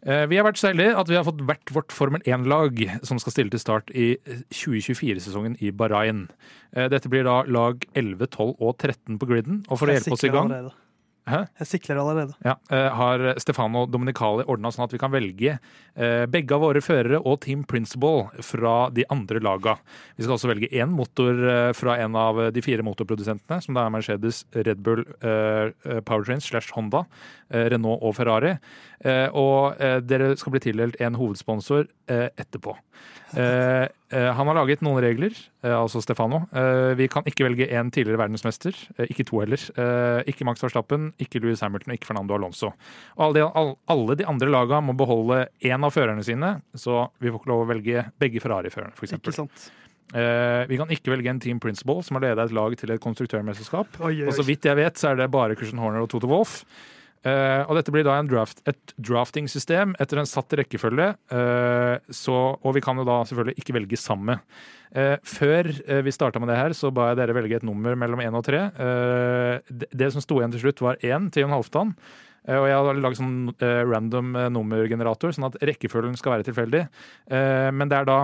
[0.03, 3.21] Eh, vi har vært så heldige at vi har fått hvert vårt Formel 1-lag som
[3.23, 4.17] skal stille til start i
[4.51, 6.27] 2024-sesongen i Bahrain.
[6.75, 9.63] Eh, dette blir da lag 11, 12 og 13 på griden.
[9.71, 10.75] Og for å hjelpe oss i gang allerede.
[11.27, 11.41] Hæ?
[11.59, 12.37] Jeg sikler allerede.
[12.47, 16.83] Ja, eh, har Stefano Dominicali ordna sånn at vi kan velge eh, begge av våre
[16.85, 19.75] førere og team principal fra de andre laga.
[20.15, 23.89] Vi skal også velge én motor eh, fra en av de fire motorprodusentene, som da
[23.89, 25.03] er Mercedes, Red Bull,
[26.07, 27.03] Powertrains slash Honda,
[27.51, 28.55] Renault og Ferrari.
[29.35, 32.77] Og dere skal bli tildelt en hovedsponsor etterpå.
[33.35, 35.35] Eh, eh, han har laget noen regler,
[35.65, 36.45] eh, altså Stefano.
[36.55, 39.63] Eh, vi kan ikke velge en tidligere verdensmester, eh, ikke to heller.
[39.77, 42.73] Eh, ikke Max Verstappen, ikke Louis Hamilton og ikke Fernando Alonso.
[43.17, 47.33] Og alle de, alle de andre laga må beholde én av førerne sine, så vi
[47.33, 49.71] får ikke lov å velge begge Ferrari-førerne, f.eks.
[50.15, 53.03] Eh, vi kan ikke velge en team principal som har ledet et lag til et
[53.03, 53.99] konstruktørmesterskap.
[54.07, 56.63] Og så vidt jeg vet, så er det bare Christian Horner og Toto Wolff.
[57.27, 61.09] Eh, og dette blir da draft, et drafting-system etter en satt rekkefølge.
[61.35, 64.39] eh, så, og vi kan jo da selvfølgelig ikke velge sammen.
[64.95, 65.67] Eh, før
[66.05, 68.45] vi starta med det her, så ba jeg dere velge et nummer mellom én og
[68.47, 68.71] tre.
[69.67, 71.95] Det, som sto igjen til slutt, var én til Jon Halvdan.
[72.47, 76.85] Og jeg har laget sånn random nummergenerator, sånn at rekkefølgen skal være tilfeldig.
[77.75, 78.19] Men det er da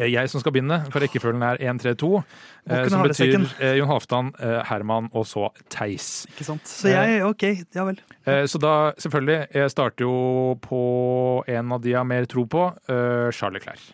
[0.00, 2.10] jeg som skal begynne, for rekkefølgen er 1, 3, 2.
[2.70, 6.26] Eh, som betyr eh, Jon Halvdan, eh, Herman og så Theis.
[6.32, 6.66] Ikke sant?
[6.68, 8.00] Så jeg, OK, ja vel.
[8.24, 10.14] Eh, så da, selvfølgelig, jeg starter jo
[10.62, 10.82] på
[11.50, 13.90] en av de jeg har mer tro på, eh, Charles Leclerc.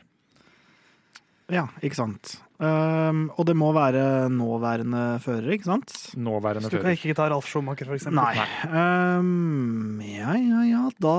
[1.49, 2.37] Ja, ikke sant.
[2.59, 5.93] Um, og det må være nåværende fører, ikke sant?
[6.19, 8.19] Nåværende Så du kan ikke ta Ralf Schumacher, for eksempel.
[8.19, 8.43] Nei.
[8.67, 11.15] Um, ja, ja, ja, da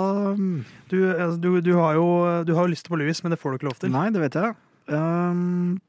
[0.91, 2.09] Du, altså, du, du, har jo,
[2.43, 3.93] du har jo lyst på Louis, men det får du ikke lov til.
[3.95, 4.57] Nei, det vet jeg.
[4.89, 5.79] Um,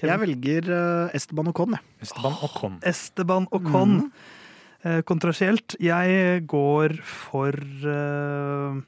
[0.00, 1.82] jeg velger uh, Esteban Ocon, jeg.
[2.06, 2.78] Esteban Ocon.
[2.86, 3.96] Esteban Ocon.
[4.06, 5.02] Mm.
[5.04, 5.74] Kontrasielt.
[5.76, 7.52] Jeg går for
[7.84, 8.78] uh,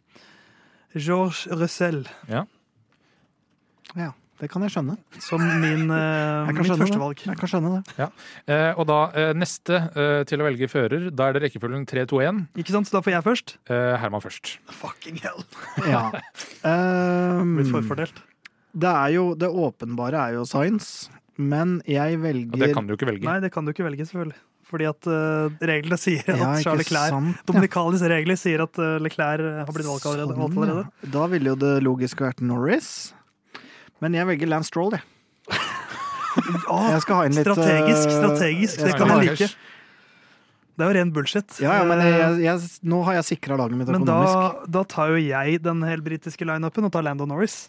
[0.97, 2.07] Georges Russell
[3.93, 4.09] Ja,
[4.41, 4.97] det kan jeg skjønne.
[5.21, 7.21] som min, uh, mitt førstevalg.
[7.29, 8.09] Jeg kan skjønne det.
[8.49, 12.07] Eh, og da eh, neste eh, til å velge fører, da er det rekkefølgen 3,
[12.11, 12.41] 2, 1.
[12.65, 12.89] Ikke sant?
[12.89, 13.55] Så da får jeg først.
[13.71, 14.57] Eh, Herman først.
[14.81, 15.45] Fucking hell.
[15.87, 16.09] Ja.
[16.63, 18.21] Um, Blitt forfordelt.
[18.75, 22.95] Det er jo Det åpenbare er jo science, men jeg Og velger det kan du
[22.97, 23.27] ikke velge.
[23.29, 24.39] Nei, det kan du ikke velge, selvfølgelig.
[24.73, 27.45] Fordi at uh, reglene sier at Ja, Charles Leclerc sant, ja.
[27.51, 30.37] Dominikalis regler sier at uh, Leclerc har blitt valgt allerede.
[30.39, 30.85] Sånn, allerede.
[31.03, 31.11] ja.
[31.13, 32.89] Da ville jo det logisk vært Norris.
[34.01, 35.05] Men jeg velger Lance Stroll, jeg.
[36.73, 38.81] Ah, Jeg skal ha inn litt strategisk, eh, strategisk.
[38.81, 39.49] Det kan jeg like.
[40.73, 41.59] Det er jo ren bullshit.
[41.61, 44.17] Ja, ja, men Eh, jeg, jeg, nå har jeg sikra laget mitt Men da,
[44.65, 47.67] da tar jo jeg den helt britiske lineupen og tar Lando Norris.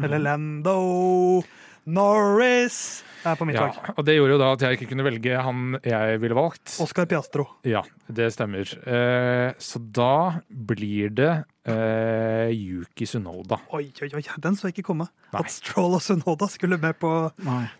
[0.00, 0.24] Eller Mhm.
[0.24, 1.42] Lando
[1.86, 3.94] Norris er på mitt Ja, lag.
[3.98, 6.76] og det gjorde jo da at jeg ikke kunne velge han jeg ville valgt.
[6.80, 7.46] Oscar Piastro.
[7.64, 8.62] Ja, det stemmer.
[8.86, 13.58] Eh, så da blir det eh, Yuki Sunoda.
[13.72, 15.08] Oi, oi, oi, den så jeg ikke komme.
[15.32, 15.40] Nei.
[15.42, 17.12] At Stroll og Sunoda skulle med på,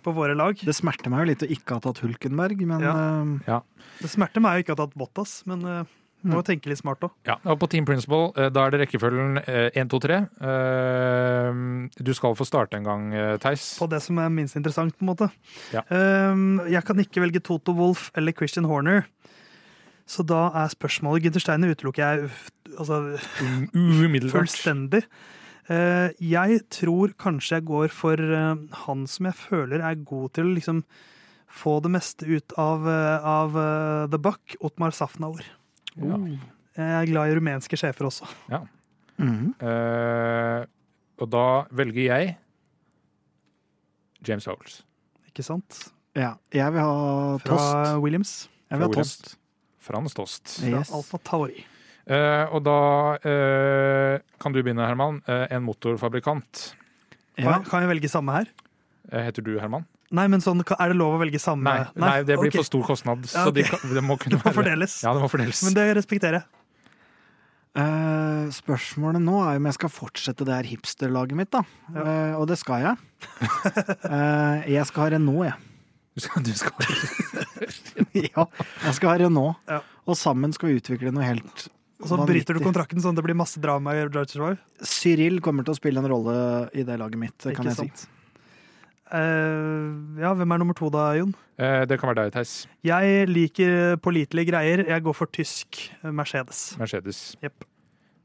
[0.03, 0.55] på våre lag.
[0.59, 3.57] Det smerter meg jo litt å ikke ha tatt Hulkenberg, men Ja.
[3.57, 3.61] eh,
[4.03, 5.85] Det smerter meg jo ikke å ha tatt Bottas, men uh,
[6.23, 6.47] må mm.
[6.47, 7.15] tenke litt smart òg.
[7.29, 10.21] Ja, og på Team Principal, eh, da er det rekkefølgen 1, 2, 3.
[11.99, 13.73] Du skal få starte en gang, eh, Theis.
[13.81, 15.31] På det som er minst interessant, på en måte.
[15.75, 15.85] Ja.
[15.91, 19.07] Um, jeg kan ikke velge Toto Wolff eller Christian Horner.
[20.09, 22.33] Så da er spørsmålet Gunther Steiner utelukker jeg
[22.79, 22.99] altså,
[23.75, 24.35] Umiddelbart.
[24.43, 25.05] fullstendig.
[25.71, 30.49] Eh, jeg tror kanskje jeg går for eh, han som jeg føler er god til
[30.49, 30.83] å liksom
[31.53, 35.45] få det meste ut av, eh, av eh, The Buck, Otmar Safnaur.
[35.97, 36.17] Ja.
[36.77, 38.29] Jeg er glad i rumenske sjefer også.
[39.19, 39.55] mhm.
[39.61, 40.65] Eh,
[41.23, 42.37] og da velger jeg
[44.27, 44.83] James Howells.
[45.29, 45.91] Ikke sant?
[46.17, 46.35] ja.
[46.53, 48.03] Jeg vil ha Fra tost.
[48.03, 48.33] Williams.
[48.71, 49.17] Jeg vil ha Williams.
[49.19, 49.39] tost.
[49.83, 50.61] Frans Tost.
[50.61, 50.93] Fra Yes.
[50.95, 51.65] Alfa Tauri.
[52.07, 52.75] Eh, og da
[53.27, 55.21] eh, kan du begynne, Herman.
[55.27, 56.75] Eh, en motorfabrikant.
[57.39, 57.53] Ja.
[57.59, 58.47] Kan, kan jeg velge samme her?
[59.11, 59.85] Eh, heter du Herman?
[60.13, 61.65] Nei, men sånn, er det lov å velge samme?
[61.65, 62.61] Nei, nei, det blir okay.
[62.61, 63.25] for stor kostnad.
[63.31, 63.71] Ja, Så de ok.
[63.73, 64.99] kan, det må kunne Det må være- fordeles.
[65.05, 65.63] Ja, det må fordeles.
[65.65, 66.49] Men det respekterer jeg.
[67.73, 71.63] Uh, spørsmålet nå er om jeg skal fortsette det her hipsterlaget mitt, da.
[71.95, 72.03] Ja.
[72.05, 72.97] Uh, og det skal jeg.
[74.05, 75.57] Uh, jeg skal ha Renault, jeg.
[76.13, 76.91] Du skal, du skal.
[78.29, 78.45] ja,
[78.85, 79.63] jeg skal ha Renault.
[79.71, 79.81] Ja.
[80.05, 81.69] Og sammen skal vi utvikle noe helt
[82.03, 84.59] Og så bryter du kontrakten sånn at det blir masse drama i Drive Survive.
[84.85, 86.35] Cyril kommer til å spille en rolle
[86.77, 88.11] i det laget mitt, kan Ikke jeg si.
[89.13, 91.35] Eh, ja, hvem er nummer to da, Jon?
[91.61, 92.55] Uh, Det kan være deg, Theis.
[92.87, 94.85] Jeg liker pålitelige greier.
[94.89, 96.73] Jeg går for tysk Mercedes.
[96.81, 97.23] Mercedes.
[97.45, 97.67] Yep.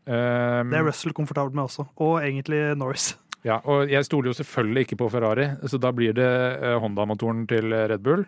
[0.08, 1.88] Um, Det er Russell komfortabel med også.
[2.00, 3.14] Og egentlig Norris.
[3.46, 7.46] Ja, og jeg stoler jo selvfølgelig ikke på Ferrari, så da blir det eh, Honda-motoren
[7.48, 8.26] til Red Bull.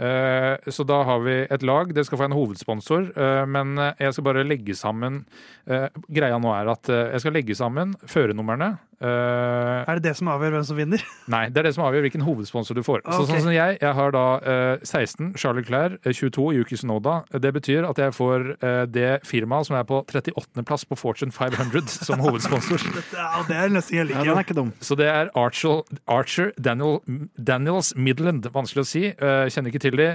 [0.00, 1.90] Eh, så da har vi et lag.
[1.92, 5.24] Det skal få en hovedsponsor, eh, men eh, jeg skal bare legge sammen
[5.66, 8.70] eh, Greia nå er at eh, jeg skal legge sammen førernumrene.
[9.00, 11.00] Eh, Er det det som avgjør hvem som vinner?
[11.34, 13.00] nei, det er det som avgjør hvilken hovedsponsor du får.
[13.08, 17.20] Så sånn som jeg, jeg har da uh, 16 Charlie Clair, eh, 22 Yuki Sonoda.
[17.32, 20.64] Det betyr at jeg får uh, det firmaet som er på 38.
[20.68, 22.84] plass på Fortune 500 som hovedsponsor.
[22.98, 24.28] Dette, ja, det er nesten jeg Ja, liker.
[24.28, 24.74] den er ikke dum.
[24.84, 25.80] Så det er Archer,
[26.10, 27.00] Archer Daniel,
[27.40, 28.50] Daniels Midland.
[28.52, 29.06] Vanskelig å si.
[29.08, 30.10] Eh, kjenner ikke til de.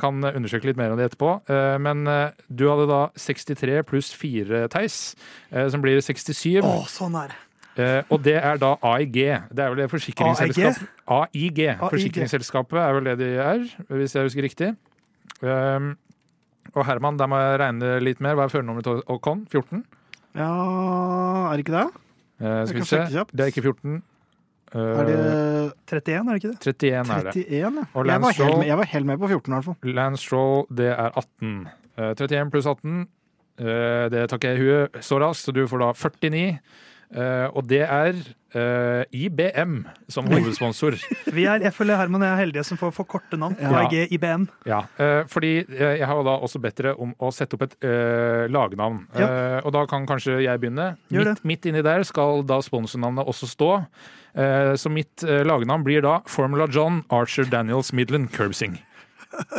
[0.00, 1.34] Kan undersøke litt mer om det etterpå.
[1.82, 2.02] Men
[2.48, 4.98] du hadde da 63 pluss 4, Theis,
[5.50, 6.60] som blir 67.
[6.64, 7.38] Å, er nære.
[7.80, 9.16] Eh, og det er da AIG.
[9.48, 11.60] Det er vel det forsikringsselskapet AIG.
[11.80, 14.70] Forsikringsselskapet er vel det de er, hvis jeg husker riktig.
[15.40, 15.94] Um,
[16.74, 18.36] og Herman, der må jeg regne litt mer.
[18.38, 19.46] Hva er førernummeret til Ocon?
[19.50, 19.84] 14?
[20.36, 20.50] Ja,
[21.50, 21.86] er det ikke det?
[22.40, 23.24] Eh, skal vi se.
[23.32, 24.02] Det er ikke 14.
[24.72, 26.60] Er det Eh, 31, er det ikke det?
[26.62, 27.32] 31 er det.
[27.36, 27.84] 31, ja.
[27.94, 29.94] Og Jeg var, helt Stroll- med, jeg var helt med på 14 i hvert fall.
[29.94, 31.68] Lance Stroll, det er 18.
[31.98, 33.00] Uh, 31 pluss 18,
[33.58, 36.60] eh, det tar ikke jeg i huet så raskt, så du får da 49.
[37.10, 38.14] Eh, og det er
[38.54, 39.80] eh, IBM
[40.10, 40.94] som hovedsponsor.
[41.36, 43.56] Vi er, jeg føler Herman er heldige som får korte navn.
[43.58, 43.82] Ja.
[44.14, 44.46] IBM.
[44.68, 48.46] Ja, eh, fordi jeg har da også bedt dere om å sette opp et uh,
[48.50, 49.02] lagnavn.
[49.18, 49.26] Ja.
[49.26, 50.92] Uh, og da kan kanskje jeg begynne.
[51.10, 53.72] Gjør Midt, midt inni der skal da sponsornavnet også stå.
[54.30, 58.78] Uh, så mitt lagnavn blir da Formula John Archer Daniels Midland Curbsing.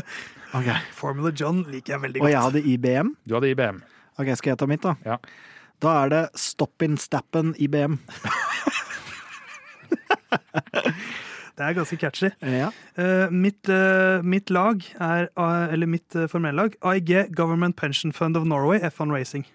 [1.02, 2.28] Formula John liker jeg veldig godt.
[2.28, 3.16] Og jeg hadde IBM.
[3.28, 3.84] Du hadde IBM.
[4.20, 4.96] Ok, Skal jeg ta mitt, da?
[5.04, 5.20] Ja.
[5.82, 6.98] Da er det Stoppin'
[7.58, 7.98] IBM.
[11.58, 12.30] Det er ganske catchy.
[12.42, 12.72] Ja.
[12.98, 18.38] Uh, mitt, uh, mitt lag er, uh, eller mitt uh, lag, AIG Government Pension Fund
[18.38, 19.46] of Norway, F1 Racing.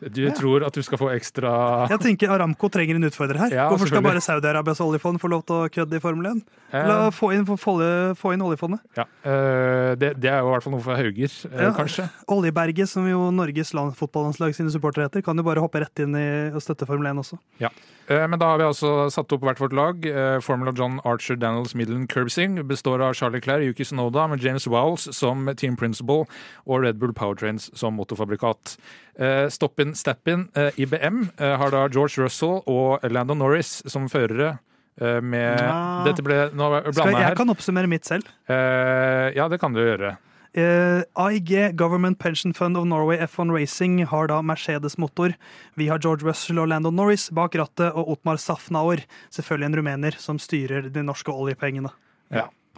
[0.16, 1.50] Du tror at du skal få ekstra
[1.90, 3.50] Jeg tenker Aramco trenger en utfordrer her.
[3.52, 6.40] Ja, Hvorfor skal bare Saudi-Arabias oljefond få lov til å kødde i Formel 1?
[6.72, 8.80] Eh, La få inn, få, få- inn oljefondet.
[8.96, 9.04] ja.
[9.24, 11.70] eh, det, det er jo i hvert fall noe for Hauger, eh, Ja.
[11.76, 12.08] kanskje.
[12.32, 16.14] Oljeberget, som jo Norges land, fotballandslag sine supportere heter, kan jo bare hoppe rett inn
[16.16, 17.38] i og støtte Formel 1 også.
[17.60, 17.68] Eh,
[18.10, 20.06] Men da har vi altså satt opp hvert vårt lag.
[20.06, 24.66] Eh, Formula John Archer Daniels Midland Curbsing består av Charlie Clair, Yuki Sonoda med James
[24.66, 26.24] Wowles som team principal
[26.66, 28.74] og Red Bull Powertrains som motorfabrikat.
[29.14, 34.56] Eh, Stoppin Stappin eh, IBM eh, har da George Russell og Landon Norris som førere.
[35.00, 36.02] eh, Med Ja.
[36.08, 37.36] Dette ble Nå blanda jeg jeg her.
[37.38, 38.26] kan oppsummere mitt selv.
[38.50, 40.16] Eh, Ja, det kan du gjøre.
[40.52, 45.34] Eh, AIG, Government Pension Fund of Norway F1 Racing, har da Mercedes-motor.
[45.78, 50.18] Vi har George Russell og Lando Norris bak rattet, og Otmar Safnauer, selvfølgelig en rumener,
[50.18, 51.92] som styrer de norske oljepengene.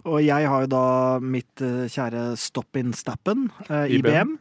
[0.03, 0.85] Og jeg har jo da
[1.23, 4.03] mitt eh, kjære Stoppin' Stappen, uh, IBM.
[4.03, 4.33] IBM,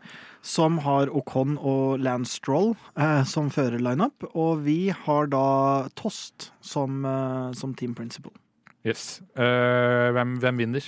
[0.42, 4.26] som har Ocon og Lance Stroll eh, som førerlineup.
[4.34, 8.34] Og vi har da Tost som, eh, som team principal.
[8.82, 9.22] Yes.
[9.38, 10.86] Uh, hvem, hvem vinner?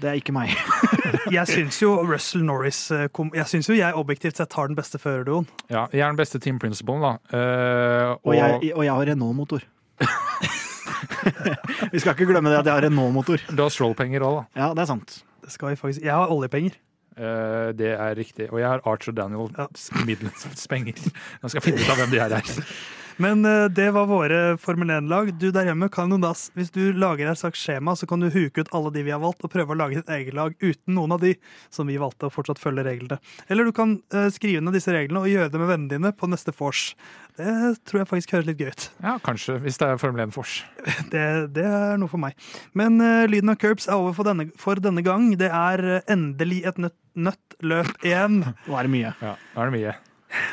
[0.00, 0.50] Det er ikke meg.
[1.36, 4.76] Jeg syns jo Russell Norris eh, kom, Jeg syns jo jeg objektivt sett har den
[4.76, 5.46] beste førerduoen.
[5.70, 7.12] Ja, jeg er den beste team principalen, da.
[7.30, 9.62] Uh, Og jeg, og jeg har Renault-motor.
[11.92, 13.44] vi skal ikke glemme det at jeg har Renault-motor.
[13.50, 14.44] du har Stroll-penger òg, da.
[14.64, 15.16] Ja, det er sant.
[15.44, 16.76] Det skal vi faktisk Jeg har oljepenger.
[17.14, 18.50] Uh, det er riktig.
[18.50, 19.68] Og jeg har Archer Daniel Ja.
[20.04, 20.98] Midlands penger.
[20.98, 22.54] Jeg skal finne ut av hvem de her er.
[23.16, 25.30] Men eh, det var våre Formel 1-lag.
[25.38, 28.30] Du der hjemme kan jo da, Hvis du lager et slags skjema, så kan du
[28.32, 30.96] huke ut alle de vi har valgt, og prøve å lage ditt eget lag uten
[30.96, 31.34] noen av de
[31.74, 33.20] som vi valgte, og fortsatt følge reglene.
[33.48, 36.30] Eller du kan eh, skrive ned disse reglene og gjøre det med vennene dine på
[36.30, 36.94] neste vors.
[37.38, 37.52] Det
[37.86, 38.88] tror jeg faktisk høres litt gøy ut.
[39.02, 40.62] Ja, kanskje, hvis det er Formel 1 Fors.
[41.12, 42.34] Det, det er noe for meg.
[42.78, 45.32] Men uh, lyden av Curbs er over for denne, for denne gang.
[45.38, 48.42] Det er endelig et nøtt, nøtt løp igjen.
[48.66, 49.14] Nå er det mye.
[49.22, 49.94] Ja, nå er det mye.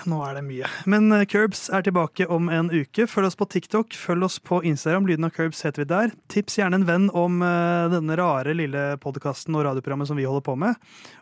[0.09, 0.69] Nå er det mye.
[0.89, 3.05] Men eh, Curbs er tilbake om en uke.
[3.09, 5.07] Følg oss på TikTok, følg oss på Instagram.
[5.09, 6.13] Lyden av Curbs heter vi der.
[6.31, 10.45] Tips gjerne en venn om eh, denne rare lille podkasten og radioprogrammet som vi holder
[10.45, 10.79] på med.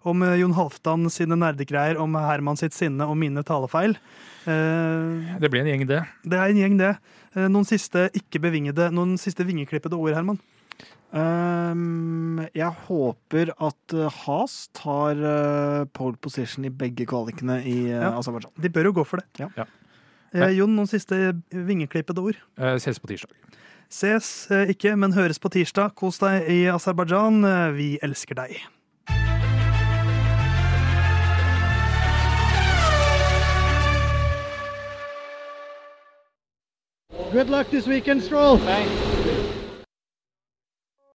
[0.07, 3.97] Om eh, Jon Halvdan sine nerdegreier, om Herman sitt sinne og mine talefeil.
[4.49, 5.99] Det blir en gjeng, det.
[6.25, 6.93] det er en gjeng, det.
[7.51, 10.39] Noen siste ikke bevingede, noen siste vingeklippede ord, Herman?
[11.09, 17.95] Ehm, jeg håper at eh, Has tar uh, pole position i begge kvalikene i uh,
[17.97, 18.11] Ja.
[18.19, 18.53] Aserbajdsjan.
[18.61, 19.25] De bør jo gå for det.
[19.41, 19.49] Ja.
[19.57, 19.65] Ja.
[20.33, 21.17] Eh, Jon, noen siste
[21.49, 22.37] vingeklippede ord?
[22.61, 23.33] Eh, ses på tirsdag.
[23.89, 25.95] Ses eh, ikke, men høres på tirsdag.
[25.97, 27.41] Kos deg i Aserbajdsjan.
[27.49, 28.59] Eh, Vi elsker deg.
[37.31, 38.57] Good luck this weekend, Stroll.
[38.57, 39.08] Thanks.